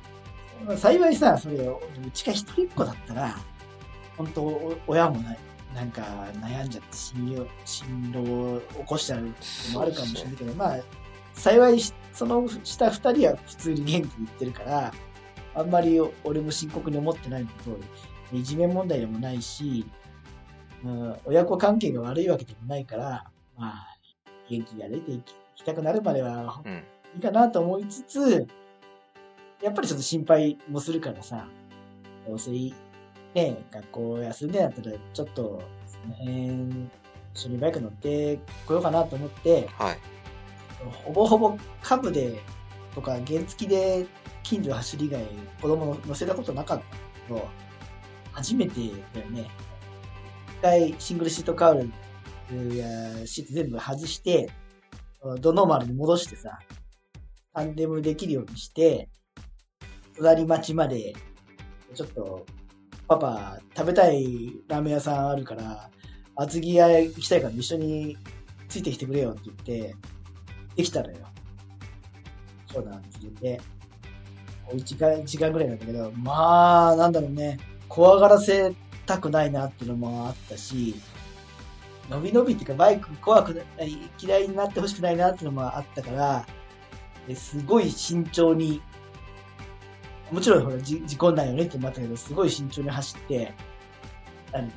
[0.77, 1.77] 幸いさ、それ、う
[2.13, 3.37] ちが一人っ子だったら、
[4.17, 5.37] 本当親もない。
[5.75, 6.01] なんか
[6.41, 9.27] 悩んじゃって進路進路を起こしちゃうの
[9.73, 10.77] もあるかもしれないけど、まあ、
[11.34, 14.93] 幸いしその下二人は普通に元気にいってるから、
[15.55, 17.77] あんまり俺も深刻に思ってないのと、
[18.34, 19.86] いじめ問題でもないし、
[20.84, 23.25] うん、親子関係が悪いわけでもないから、
[23.57, 23.88] まあ、
[24.49, 25.23] 元気が出てい
[25.55, 26.84] きたくなるまではうん。
[27.15, 28.47] いいかなと思いつつ、
[29.62, 31.47] やっぱりちょっと心配もするからさ、
[32.27, 32.73] どうせいい、
[33.34, 36.89] ね、学校休んでんだったら、ちょっと、その辺、
[37.34, 39.98] 一緒にバイク乗ってこようかなと思って、はい。
[41.06, 42.41] ほぼほぼ株で、
[42.94, 44.06] とか原付で
[44.44, 45.24] 近所走り以外、
[45.62, 46.84] 子供乗せたことなかった
[47.28, 47.48] けど、
[48.32, 48.82] 初めて
[49.13, 49.50] だよね。
[50.60, 51.89] 一回シングルシートカウ
[52.52, 54.50] ルやシート全部外して、
[55.39, 56.60] ドノーマルに戻してさ、
[57.54, 59.10] タンデムできるようにして、
[60.17, 61.13] 隣町まで、
[61.94, 62.46] ちょっと、
[63.12, 65.89] パパ、食べたいラーメン屋さんあるから、
[66.38, 68.17] 厚木屋行きたいから一緒に
[68.69, 69.95] ついてきてくれよって言って、
[70.78, 71.17] できたのよ。
[72.71, 73.62] そうだって言って、
[74.71, 78.74] 1時間、時間ぐらいなんだけど、まあ、なんだろうね、怖がらせ
[79.06, 80.95] たくないなっていうのもあったし、
[82.10, 86.45] 伸び伸びっていうかバイク怖くない、嫌いになってほしくないなっていうのもあったから、
[87.36, 88.82] すごい慎重に、
[90.32, 93.54] もちろんほら、じ事故んないよねって思ったけど、すごい慎重に走って、
[94.52, 94.72] 何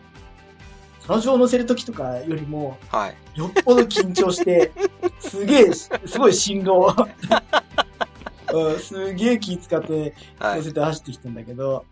[1.01, 3.39] その上乗せるときとかよりも、はい。
[3.39, 4.73] よっぽど緊張して、
[5.21, 6.95] すげえ、すごい振動。
[8.53, 10.59] うん、すげえ気使ってはい。
[10.59, 11.85] 乗せて走ってきたんだけど、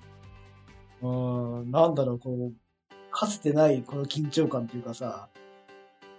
[1.03, 1.09] う
[1.65, 2.53] ん、なんだろう、こう、
[3.11, 5.29] かつてないこの緊張感というかさ、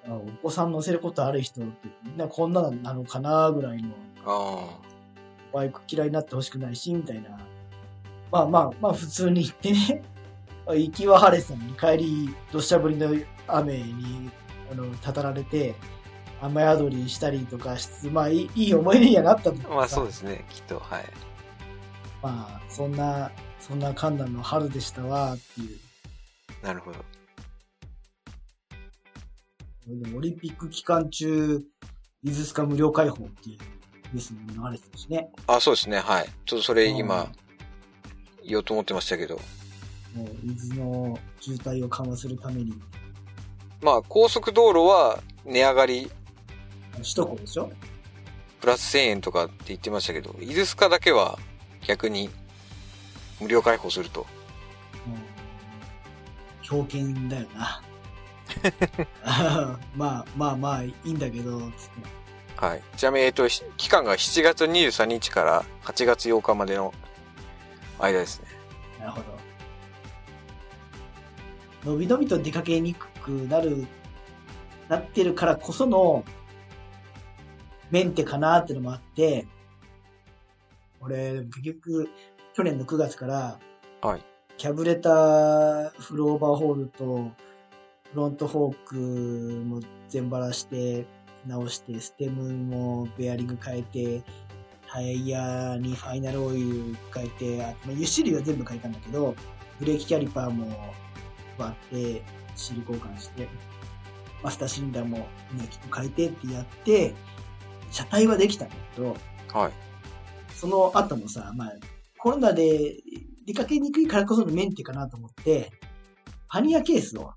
[0.05, 3.89] あお子さん乗せることある人ってみんなこんなのなのかなぐらいの、
[4.25, 4.79] あ
[5.53, 7.29] バイク嫌いになってほしくないし、みたいな。
[8.31, 10.03] まあまあ、まあ普通に行ってね、
[10.67, 13.15] 行きは晴れてたのに帰り、土砂降りの
[13.47, 14.31] 雨に、
[14.71, 15.75] あの、たたられて、
[16.41, 19.69] 雨宿りしたりとかしつつ、まあいいいい思い出にはなったんだけあ。
[19.69, 20.79] どまあそうさですね、きっと。
[20.79, 21.05] はい。
[22.21, 25.79] まあ、そんな、そんな寒暖の春でしたわ、っていう。
[26.65, 26.99] なるほど。
[30.15, 31.59] オリンピック期間中、
[32.23, 33.59] 伊豆スカ無料開放っていう
[34.13, 35.29] ニュースにも流れてたしね。
[35.47, 36.29] あ、そうですね、はい。
[36.45, 37.31] ちょっとそれうん今、
[38.45, 39.35] 言おうと思ってましたけど。
[40.15, 42.73] もう伊豆の渋滞を緩和するために、
[43.81, 46.11] まあ、高速道路は値上がり
[46.97, 47.71] 首都高でしょ？
[48.61, 51.39] プラス1000円とかって言ってましたけど、伊豆スカだけは
[51.85, 52.29] 逆に
[53.41, 54.21] 無料開放すると。
[54.21, 55.17] もう、
[56.61, 57.81] 強権だよな。
[59.95, 61.73] まあまあまあいいんだけど、つって
[62.57, 62.81] はい。
[62.97, 66.93] ちなみに、えっと、し期間が7月23日から8月8日までの
[67.99, 68.47] 間ですね。
[68.99, 69.43] なるほど。
[71.91, 73.85] のびのびと出かけにくくなる、
[74.87, 76.23] なってるからこその、
[77.91, 79.45] メンテかなってのもあって、
[81.01, 82.09] 俺、結局、
[82.53, 83.59] 去年の9月から、
[84.01, 84.21] はい。
[84.57, 87.31] キャブレターフルオーバーホールと、
[88.11, 88.95] フロントフォーク
[89.65, 91.05] も全バラして、
[91.45, 94.23] 直して、ステムもベアリング変えて、
[94.91, 99.35] タイヤにファイナルオイル変えて、あまあ、油脂類は全部変えたんだけど、
[99.79, 100.93] ブレーキキャリパーも
[101.57, 102.23] 割って、
[102.55, 103.47] シール交換して、
[104.43, 107.13] マスターシリンダーもみんなきっと変えてってやって、
[107.91, 109.17] 車体はできたんだけど、
[109.53, 109.71] はい。
[110.53, 111.73] その後もさ、まあ、
[112.19, 112.95] コロナで
[113.45, 115.71] 出かけにくいからこそのメンテかなと思って、
[116.47, 117.31] パニアケースを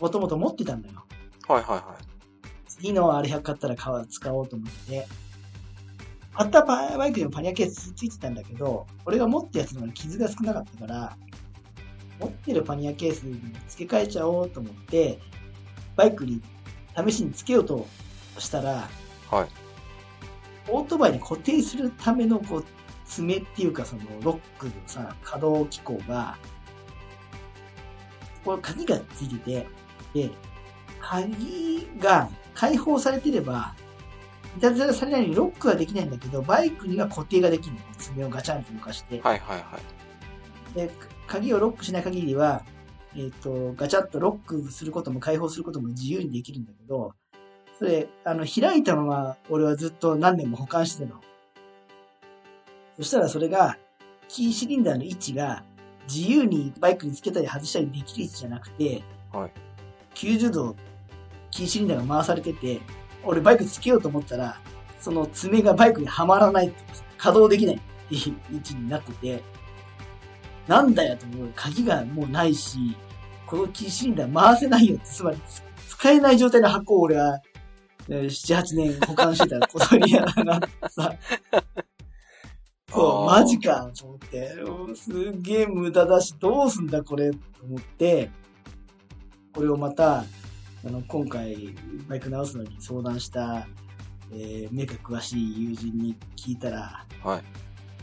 [0.00, 1.04] もともと持ってたんだよ。
[1.48, 2.68] はいはいはい。
[2.68, 5.06] 次のあれ100買ったら買わ使おうと思って。
[6.34, 11.16] 買ったババイクにもパニアケースついてたんだけど、俺が持ったやつの傷が少なかったから、
[12.20, 15.18] 持ってるパニアケースに付け替えちゃおうと思って、
[15.96, 16.40] バイクに
[16.96, 17.88] 試しにつけようと
[18.38, 18.88] したら、
[19.30, 19.48] はい。
[20.68, 22.64] オートバイに固定するためのこう
[23.06, 26.36] 爪っていうかそのロックのさ、可動機構が、
[28.44, 29.66] これ鍵がついてて、
[30.14, 30.30] で、
[31.00, 33.74] 鍵が開放されてれば、
[34.56, 37.80] いたずらされないようにロックはできないんだけど、バイクには固定ができるの。
[37.96, 39.20] 爪をガチャンと動かして。
[39.20, 39.78] はいはいは
[40.74, 40.74] い。
[40.74, 40.90] で、
[41.26, 42.62] 鍵をロックしない限りは、
[43.16, 47.14] えっ、と、ガチャッとロックすることも開放することも自由にできるんだけど、
[47.78, 51.20] それ、あの、開いたまま俺はずっと何年も保管してたの。
[52.96, 53.78] そしたらそれが、
[54.28, 55.62] キーシリンダーの位置が
[56.12, 59.50] 自由にバイクにつけたり外したりできる位置じゃなくて、はい
[60.18, 60.76] 90度
[61.50, 62.80] キーシリンダーが回されてて、
[63.24, 64.60] 俺バイクつけようと思ったら、
[65.00, 66.72] その爪がバイクにはまらない
[67.16, 67.76] 稼働できない。
[67.76, 69.42] っていう位置になってて、
[70.66, 71.52] なんだよと思う。
[71.54, 72.78] 鍵がもうないし、
[73.46, 77.40] このキーシリンダー回せないよって、つまりつ使えない状態の箱を俺は、
[78.08, 79.66] えー7、8年保管してた。
[79.68, 81.14] ことになってさ、
[82.90, 88.30] そう、マジかと思って、うんすっげえ無駄だし、どうすんだこれと思って、
[89.54, 90.24] これをまた、
[90.86, 91.74] あの、今回、
[92.08, 93.66] バイク直すのに相談した、
[94.32, 97.42] えー、目が詳しい友人に聞いたら、はい。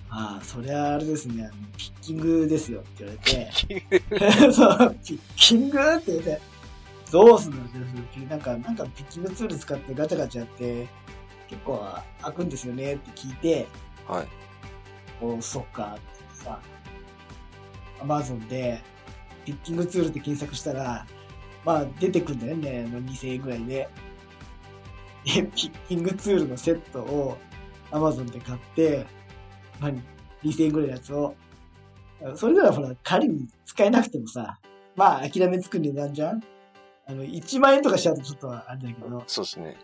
[0.09, 6.41] ああ、そりゃあれですね、あのピッキングですよって言われて、 そう、ピッキングって言って、
[7.11, 10.87] どうすんのってなんか、なんかピッキングツール使ってガチャガチャやって、
[11.47, 11.85] 結構
[12.21, 13.67] 開くんですよねって聞いて、
[14.07, 14.27] はい。
[15.21, 16.59] おそっかってさ、
[18.01, 18.81] アマゾンで、
[19.45, 21.05] ピッキングツールって検索したら、
[21.65, 23.89] まあ出てくんだよね、あの2000円ぐらいで。
[25.25, 27.37] で、ピッキングツールのセットを
[27.91, 29.05] アマゾンで買って、
[29.79, 29.91] まあ、
[30.43, 31.35] 2000円ぐらいのやつを、
[32.35, 34.59] それならほら、仮に使えなくてもさ、
[34.95, 36.41] まあ諦めつく値段じゃん
[37.07, 39.77] あの、1万円とかしちゃうとちょっとあれだけど、そうですね。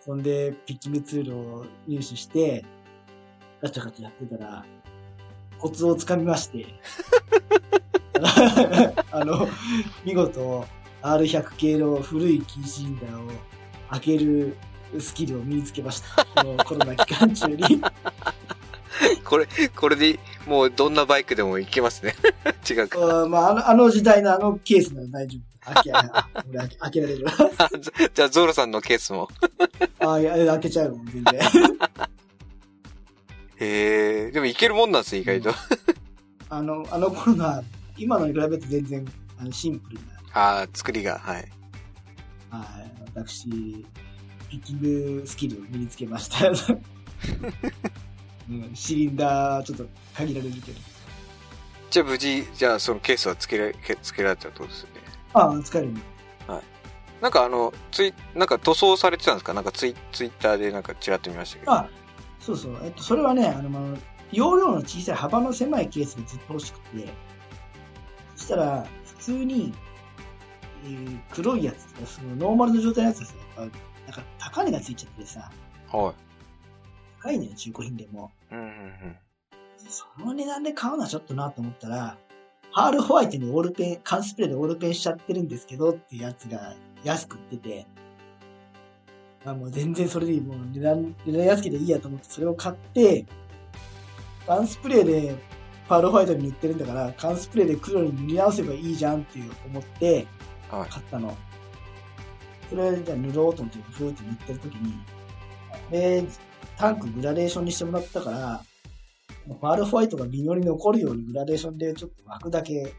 [0.00, 2.64] そんで、ピッキングツールを入手して、
[3.60, 4.64] ガチャガチャやってたら、
[5.58, 6.66] コツをつかみまして、
[9.12, 9.46] あの、
[10.04, 10.66] 見事、
[11.02, 13.30] R100 系の古いキーシリンダーを
[13.90, 14.56] 開ける
[14.98, 16.24] スキルを身につけました。
[16.24, 17.80] このコロナ期間中に。
[19.24, 22.14] これ、これで、もうどんなバイクでも行けますね。
[22.68, 23.26] 違うか。
[23.26, 25.50] まあ、あの、あの時代のあのケースなら大丈夫。
[25.72, 25.90] 開け、
[26.58, 27.26] 開け開けられる。
[28.14, 29.28] じゃあ、ゾロさんのケースも。
[30.00, 31.40] あいや開けちゃうもん、全然。
[33.56, 35.54] へえ、でも行けるもんなんですね、意外と。
[36.48, 37.62] あの、あの頃のは、
[37.96, 39.06] 今のに比べて全然
[39.38, 41.48] あのシンプルなああ、作りが、はい。
[42.50, 43.84] はい、私、ピ
[44.56, 44.80] ッキン
[45.20, 46.48] グスキルを身につけました。
[48.48, 50.80] うん、シリンダー、ちょっと限られるけど。
[51.90, 55.00] じゃあ無事、じゃあそのケースはつけられ、けつけられたってことですよね。
[55.34, 56.00] ああ、使えるね。
[57.20, 59.52] なんかあの、ツイ、なんか塗装されてたんですか？
[59.52, 61.72] なんかツイ、ツイッターでなんかチラッと見ましたけど。
[61.72, 61.88] あ、
[62.40, 62.78] そうそう。
[62.82, 63.98] えっと、それはね、あの、まあ
[64.32, 67.12] 容量の小さい幅の狭いケースがずっと欲しくて、
[68.36, 69.89] そしたら、普通に、えー
[71.30, 73.36] 黒いやつとか、そのノーマルの状態のやつですよ。
[73.56, 75.50] やっぱなんか高値がついちゃってさ、
[75.92, 76.14] はい。
[77.22, 78.30] 高いのよ、中古品でも。
[78.50, 79.16] うんうんうん。
[79.88, 82.18] その値段で買うのはちょっとなと思ったら、
[82.72, 87.86] パールホワイトにオールペン、缶スプレーでオールペンしちゃってるんですけどっていうやつが安く売ってて、
[89.44, 90.40] あもう全然それでいい。
[90.40, 93.26] もう値段、値段安けでいいやと思ってそれを買って、
[94.46, 95.36] 缶スプレーで
[95.88, 100.26] パールホワイトに塗ってるんだから、缶スプレーで黒に塗り直せばいいじゃんっていう思って
[100.70, 101.36] 買ったの。
[102.68, 104.94] それじゃあ塗ろうと思って、ふーって塗ってる時に、
[105.90, 106.24] で、
[106.78, 108.62] タンクグラデーションにしてもらったから、
[109.60, 112.94] パールホワイトが微妙に残るようにグラデーションでちょっと枠だけ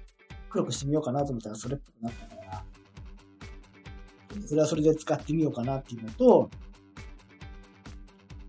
[0.49, 2.63] 黒くしてみようかなと思ったらそれっぽくなったから、
[4.45, 6.49] それはそれで使ってみようかなっていうのと、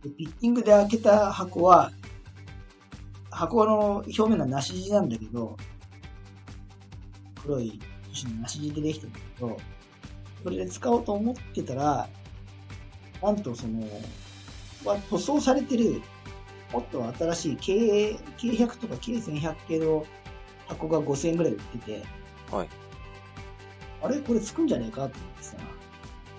[0.02, 1.92] でピッキングで開けた箱は、
[3.30, 5.56] 箱の表面が梨地なんだけど、
[7.42, 7.80] 黒い
[8.12, 9.60] 樹脂の梨地でできてるんだけど、
[10.44, 12.08] それで使おうと思ってたら、
[13.22, 13.82] なんとその、
[14.84, 16.02] は塗装されてる、
[16.72, 20.04] もっと新しい K、K100 とか K1100 系の
[20.66, 22.02] 箱が5000円ぐらいで売ってて、
[22.50, 22.68] はい。
[24.02, 24.18] あれ？
[24.20, 25.56] これつくんじゃねえかと思ってさ、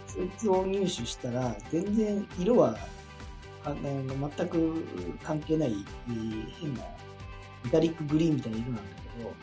[0.07, 2.77] そいつを入手したら、全然色は、
[3.63, 4.83] あの全く
[5.23, 5.73] 関係ない、
[6.09, 6.81] えー変な、
[7.63, 8.81] メタリックグリーンみたいな色なんだ
[9.17, 9.33] けど、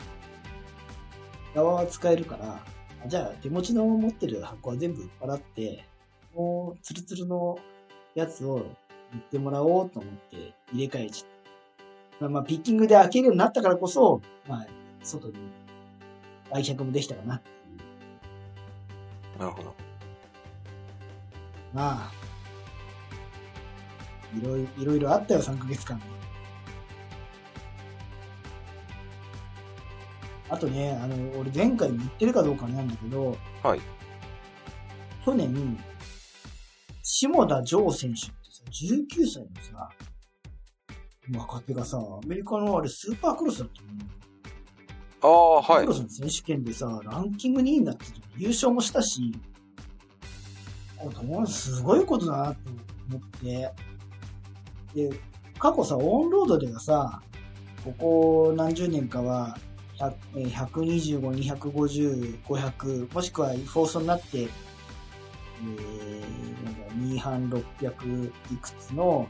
[1.53, 2.63] 側は使えるから、
[3.07, 5.85] じゃあ手持ちの持ってる箱は全部売っ払って、
[6.35, 7.59] もうツルツルの
[8.15, 8.59] やつを売
[9.17, 11.29] ってもらおうと思って入れ替えちゃっ
[12.19, 12.25] た。
[12.25, 14.67] まあ、まあ、ピッキングで開けるようになったからこそ、まあ、
[15.01, 15.33] 外に
[16.51, 17.51] 売却もできたかなってい
[19.37, 19.39] う。
[19.39, 19.73] なるほど。
[21.73, 22.11] まあ、
[24.37, 25.99] いろいろ、いろいろあったよ、3ヶ月間。
[30.51, 33.81] あとね、あの、俺前回言ってるかどうかなんだけど、はい。
[35.25, 35.77] 去年、
[37.01, 39.89] 下田城選手ってさ、19歳のさ、
[41.37, 44.05] 若手がさ、アメリカのあれスーパークロスだったのね。
[45.21, 45.93] ああ、はいクロ。
[45.93, 49.31] スの選手権でさ、ランキング2位になってて優勝もしたし、
[50.99, 52.59] あすごいことだなと
[53.09, 53.71] 思って。
[54.93, 55.09] で、
[55.57, 57.21] 過去さ、オンロードではさ、
[57.85, 59.70] ここ何十年かは、100えー
[60.33, 69.27] 125、250、500、もしくはフォースになって、えー、なんか2班600いくつの、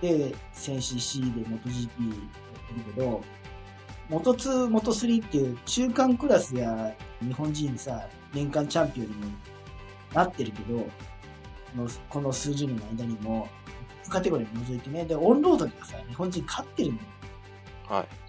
[0.00, 3.22] で、1000cc で MotoGP やってるけど、
[4.10, 9.26] 元2、元3っていう中間クラスや日本人さ、年間チャンピオンにも
[10.12, 10.86] なってるけど、こ
[11.76, 13.48] のこの数十年の間にも、
[14.10, 17.02] カテゴリーを除いてね、で、オンロードではさ、日本人勝ってるのよ。
[17.88, 18.21] はい。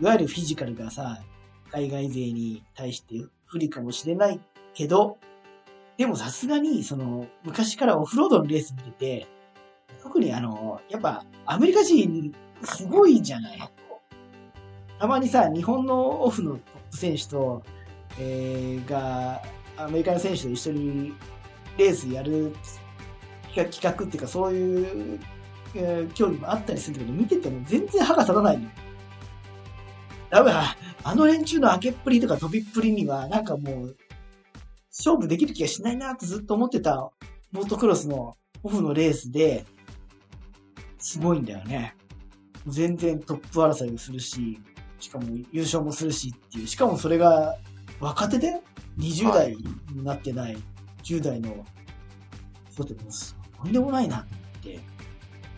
[0.00, 1.22] いわゆるフィジカルがさ、
[1.70, 4.40] 海外勢に対して不利かもしれない
[4.74, 5.18] けど、
[5.98, 9.26] でもさすがに、その、昔からオフロードのレース見てて、
[10.02, 13.58] 特にあの、やっぱアメリカ人すごいじゃない
[14.98, 17.62] たまにさ、日本のオフのトップ選手と、
[18.18, 19.42] えー、が、
[19.76, 21.14] アメリカの選手と一緒に
[21.76, 22.54] レースやる
[23.54, 25.20] 企画っていうかそういう、
[25.74, 28.70] えー競技もあったりするけど、見てても全然歯が立たないのよ。
[30.30, 33.96] だから、あの連中の開けっぷりとか飛びっぷりには、なんかもう、
[34.90, 37.10] 勝負できる気がしないなってずっと思ってた、
[37.52, 39.66] モートクロスのオフのレースで、
[40.98, 41.96] すごいんだよね。
[42.66, 44.60] 全然トップ争いをするし、
[45.00, 47.56] しかも優勝もするしっていう、しかもそれが
[48.00, 48.60] 若手で
[48.98, 49.56] 20代
[49.92, 50.58] になってない
[51.02, 51.64] 10代の
[52.70, 54.26] 人ってもうとんでもないなっ
[54.62, 54.78] て。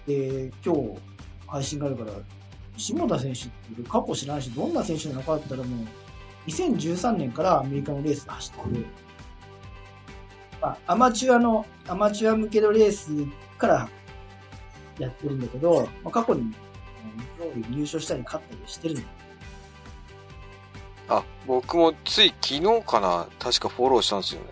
[0.06, 0.98] で、今日
[1.46, 2.12] 配信があるから、
[2.82, 5.86] 下田選手って過去知らないし、どんな選手なのかって言ったらもう、
[6.48, 8.86] 2013年からアメリカのレースで走ってる。
[10.60, 13.10] まあ、アマチュアの、アマチュア向けのレース
[13.56, 13.88] から
[14.98, 16.52] やってるんだけど、まあ、過去に、
[17.70, 19.00] 入賞したり勝ったりしてるの。
[21.08, 24.48] あ、僕もつい昨日かな、確かフォローしたんですよね。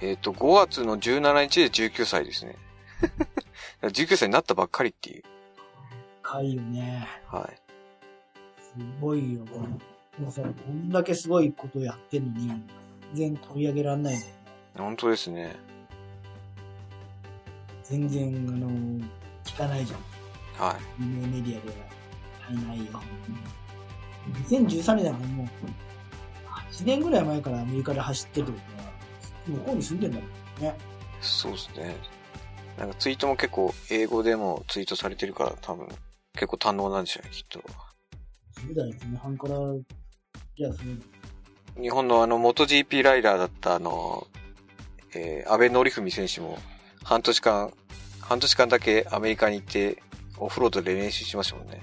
[0.00, 2.56] えっ、と、5月の17日で19歳ですね。
[3.82, 5.22] 19歳になったばっかりっていう。
[6.22, 7.06] かいよね。
[7.26, 7.56] はい。
[8.62, 10.18] すごいよ、これ。
[10.18, 12.48] でもさ、こんだけすごいことやってんのに、
[13.14, 14.34] 全然取り上げられないね。
[14.76, 15.56] 本当ですね。
[17.82, 18.70] 全然、あの、
[19.44, 20.00] 聞かないじゃん。
[20.66, 21.02] はい。
[21.02, 21.74] 有名メディアでは。
[22.48, 23.02] 足りないよ。
[24.48, 25.46] 2013年だからもう、
[26.70, 30.76] 8年ぐらい前からアメリカで走ってるってことは、向こうに住んでんだもんね。
[31.20, 32.21] そうですね。
[32.78, 35.88] なんかツイートも結構英語でもツイートされてるから多分
[36.34, 37.60] 結構堪能なんでしょうね、きっと。
[38.60, 39.56] 10代前半から、
[40.56, 44.26] じゃあその、日本のあの、元 GP ライダーだったあの、
[45.14, 46.58] えー、安倍則文選手も
[47.04, 47.72] 半年間、
[48.20, 50.02] 半年間だけアメリカに行って
[50.38, 51.82] オフロードで練習しましたもんね。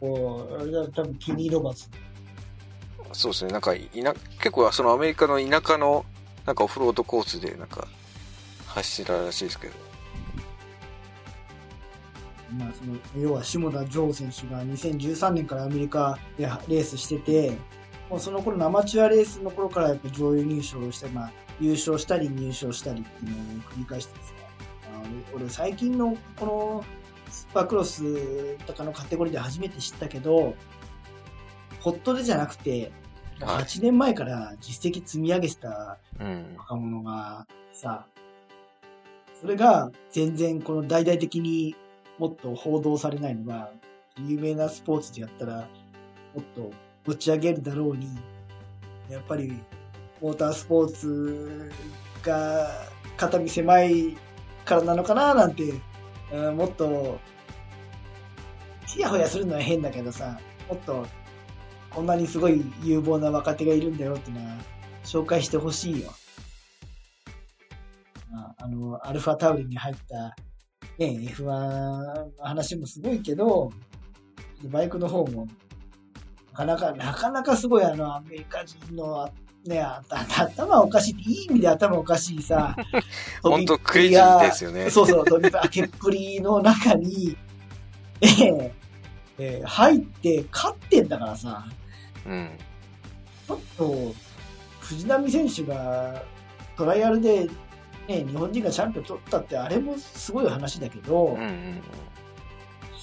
[0.00, 1.88] こう、あれだ、多分ケニー・ロバーツ。
[3.12, 3.52] そうですね。
[3.52, 6.04] なんか、いな、結構そのアメリカの田舎の、
[6.46, 7.86] なんかオフロードコースでなんか、
[8.74, 9.74] 走ってたらしいですけど。
[12.58, 17.56] まあ、その、要は下田ジョー選手が2013年からアメリカでレースしてて、
[18.10, 24.38] もうその頃のアマチュアレースの頃からやっぱ上位入賞して、まあ、優勝したり入賞したりっていうのを繰り返してですね。
[24.94, 25.02] あ
[25.34, 26.84] 俺、最近のこの
[27.30, 30.54] スーパークロスとかのカテゴリーで初めて知ったけど、
[31.80, 32.92] ホットでじゃなくて、はい
[33.40, 36.54] 8年前から実績積み上げてたうん。
[36.56, 38.06] 若者がさ、
[39.44, 41.76] それが全然この大々的に
[42.18, 43.70] もっと報道されないのが、
[44.26, 45.68] 有名なスポーツでやったら
[46.34, 46.70] もっと
[47.04, 48.08] 持ち上げるだろうに、
[49.10, 49.52] やっぱり
[50.22, 51.70] モータースポーツ
[52.22, 52.70] が
[53.18, 54.16] 肩身狭い
[54.64, 55.74] からなのかななんて、
[56.32, 57.18] うんもっと、
[58.86, 60.40] ちやほやするのは変だけどさ、
[60.70, 61.06] もっと
[61.90, 64.56] こんなにすごい有望な若手がいるんだよっていうのは
[65.04, 66.14] 紹介してほしいよ。
[68.34, 70.34] まあ、あの、アルファタウリに入った、
[70.98, 73.70] ね、F1 の話もすごいけど、
[74.64, 75.46] バイクの方も、
[76.52, 79.30] なかなか、なかなかすごいあの、アメリカ人の、
[79.66, 82.76] ね、あ頭おかしい、いい意味で頭おかしいさ、
[83.42, 84.90] 本当クレイジーですよね。
[84.90, 87.36] そうそう、飛び開けっぷりの中に、
[88.20, 88.72] えー
[89.38, 91.64] えー入って勝ってんだからさ、
[92.26, 92.50] うん。
[93.46, 94.14] ちょっと、
[94.80, 96.22] 藤波選手が
[96.76, 97.48] トライアルで、
[98.08, 101.80] ね、日本人がチャンピオン取ったって、あれもすごい話だけど、うんうん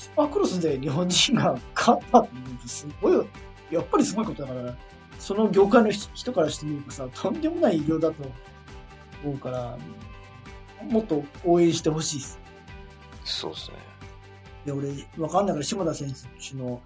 [0.01, 3.25] スーパークロスで日本人が勝ったってすごい、
[3.69, 4.75] やっぱりすごいことだから、
[5.19, 8.23] その業界の人からしてみるとさ、とんでもない偉業だと
[9.23, 9.77] 思うから、
[10.89, 12.39] もっと応援してほしいです。
[13.23, 13.77] そうですね。
[14.65, 16.11] で、俺、わかんないから、下田選
[16.49, 16.81] 手の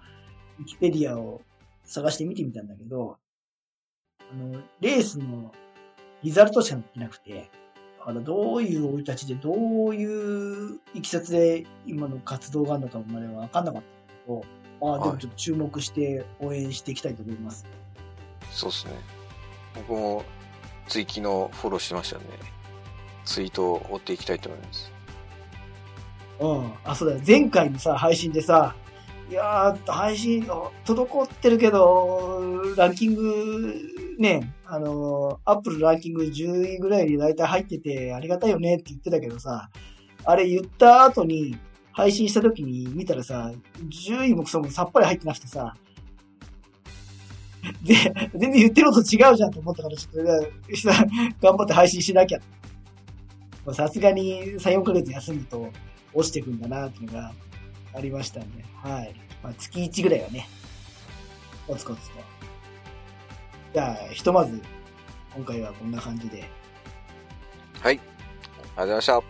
[0.58, 1.40] ウィキペディアを
[1.84, 3.16] 探して見てみたんだけど、
[4.30, 5.52] あの、レースの
[6.22, 7.50] リザルトしか載ってなくて、
[8.06, 14.44] だからどういう生い立ちで、どういういきさつで今の活動があるのかまではわかんなかったけど、
[14.80, 17.66] まあでもちょっと注目して応援していきたいと思います。
[18.52, 18.92] そうですね。
[19.74, 20.24] 僕も
[20.86, 22.26] 追記のフォローしてましたんで、
[23.24, 24.92] ツイートを追っていきたいと思います。
[26.38, 26.72] うん。
[26.84, 27.22] あ、そうだよ。
[27.26, 28.76] 前回のさ、配信でさ、
[29.28, 33.74] いやー、配信、滞ってるけど、ランキング、
[34.20, 39.70] ね、あの、アップルランキング10位ぐらいに大体入ってて、ありがたいよねって言ってたけどさ、
[40.24, 41.56] あれ言った後に、
[41.92, 43.52] 配信した時に見たらさ、
[43.88, 45.74] 10位もクソもさっぱり入ってなくてさ、
[47.82, 47.94] で、
[48.34, 50.24] 全然言ってること違うじゃんと思ったから、ちょっ
[50.70, 51.04] と、さ
[51.40, 52.40] 頑張って配信しなきゃ。
[53.72, 55.70] さすがに3、4ヶ月休むと
[56.12, 57.32] 落ちてくんだなっていうのが
[57.94, 59.14] ありましたんで、はい。
[59.42, 60.48] まあ、月1ぐらいはね、
[61.66, 62.15] コツコツ。
[63.76, 64.58] じゃあ、ひとまず、
[65.34, 66.48] 今回はこんな感じで、
[67.78, 68.00] はい。
[68.00, 68.04] ありが
[68.54, 69.22] とうございました。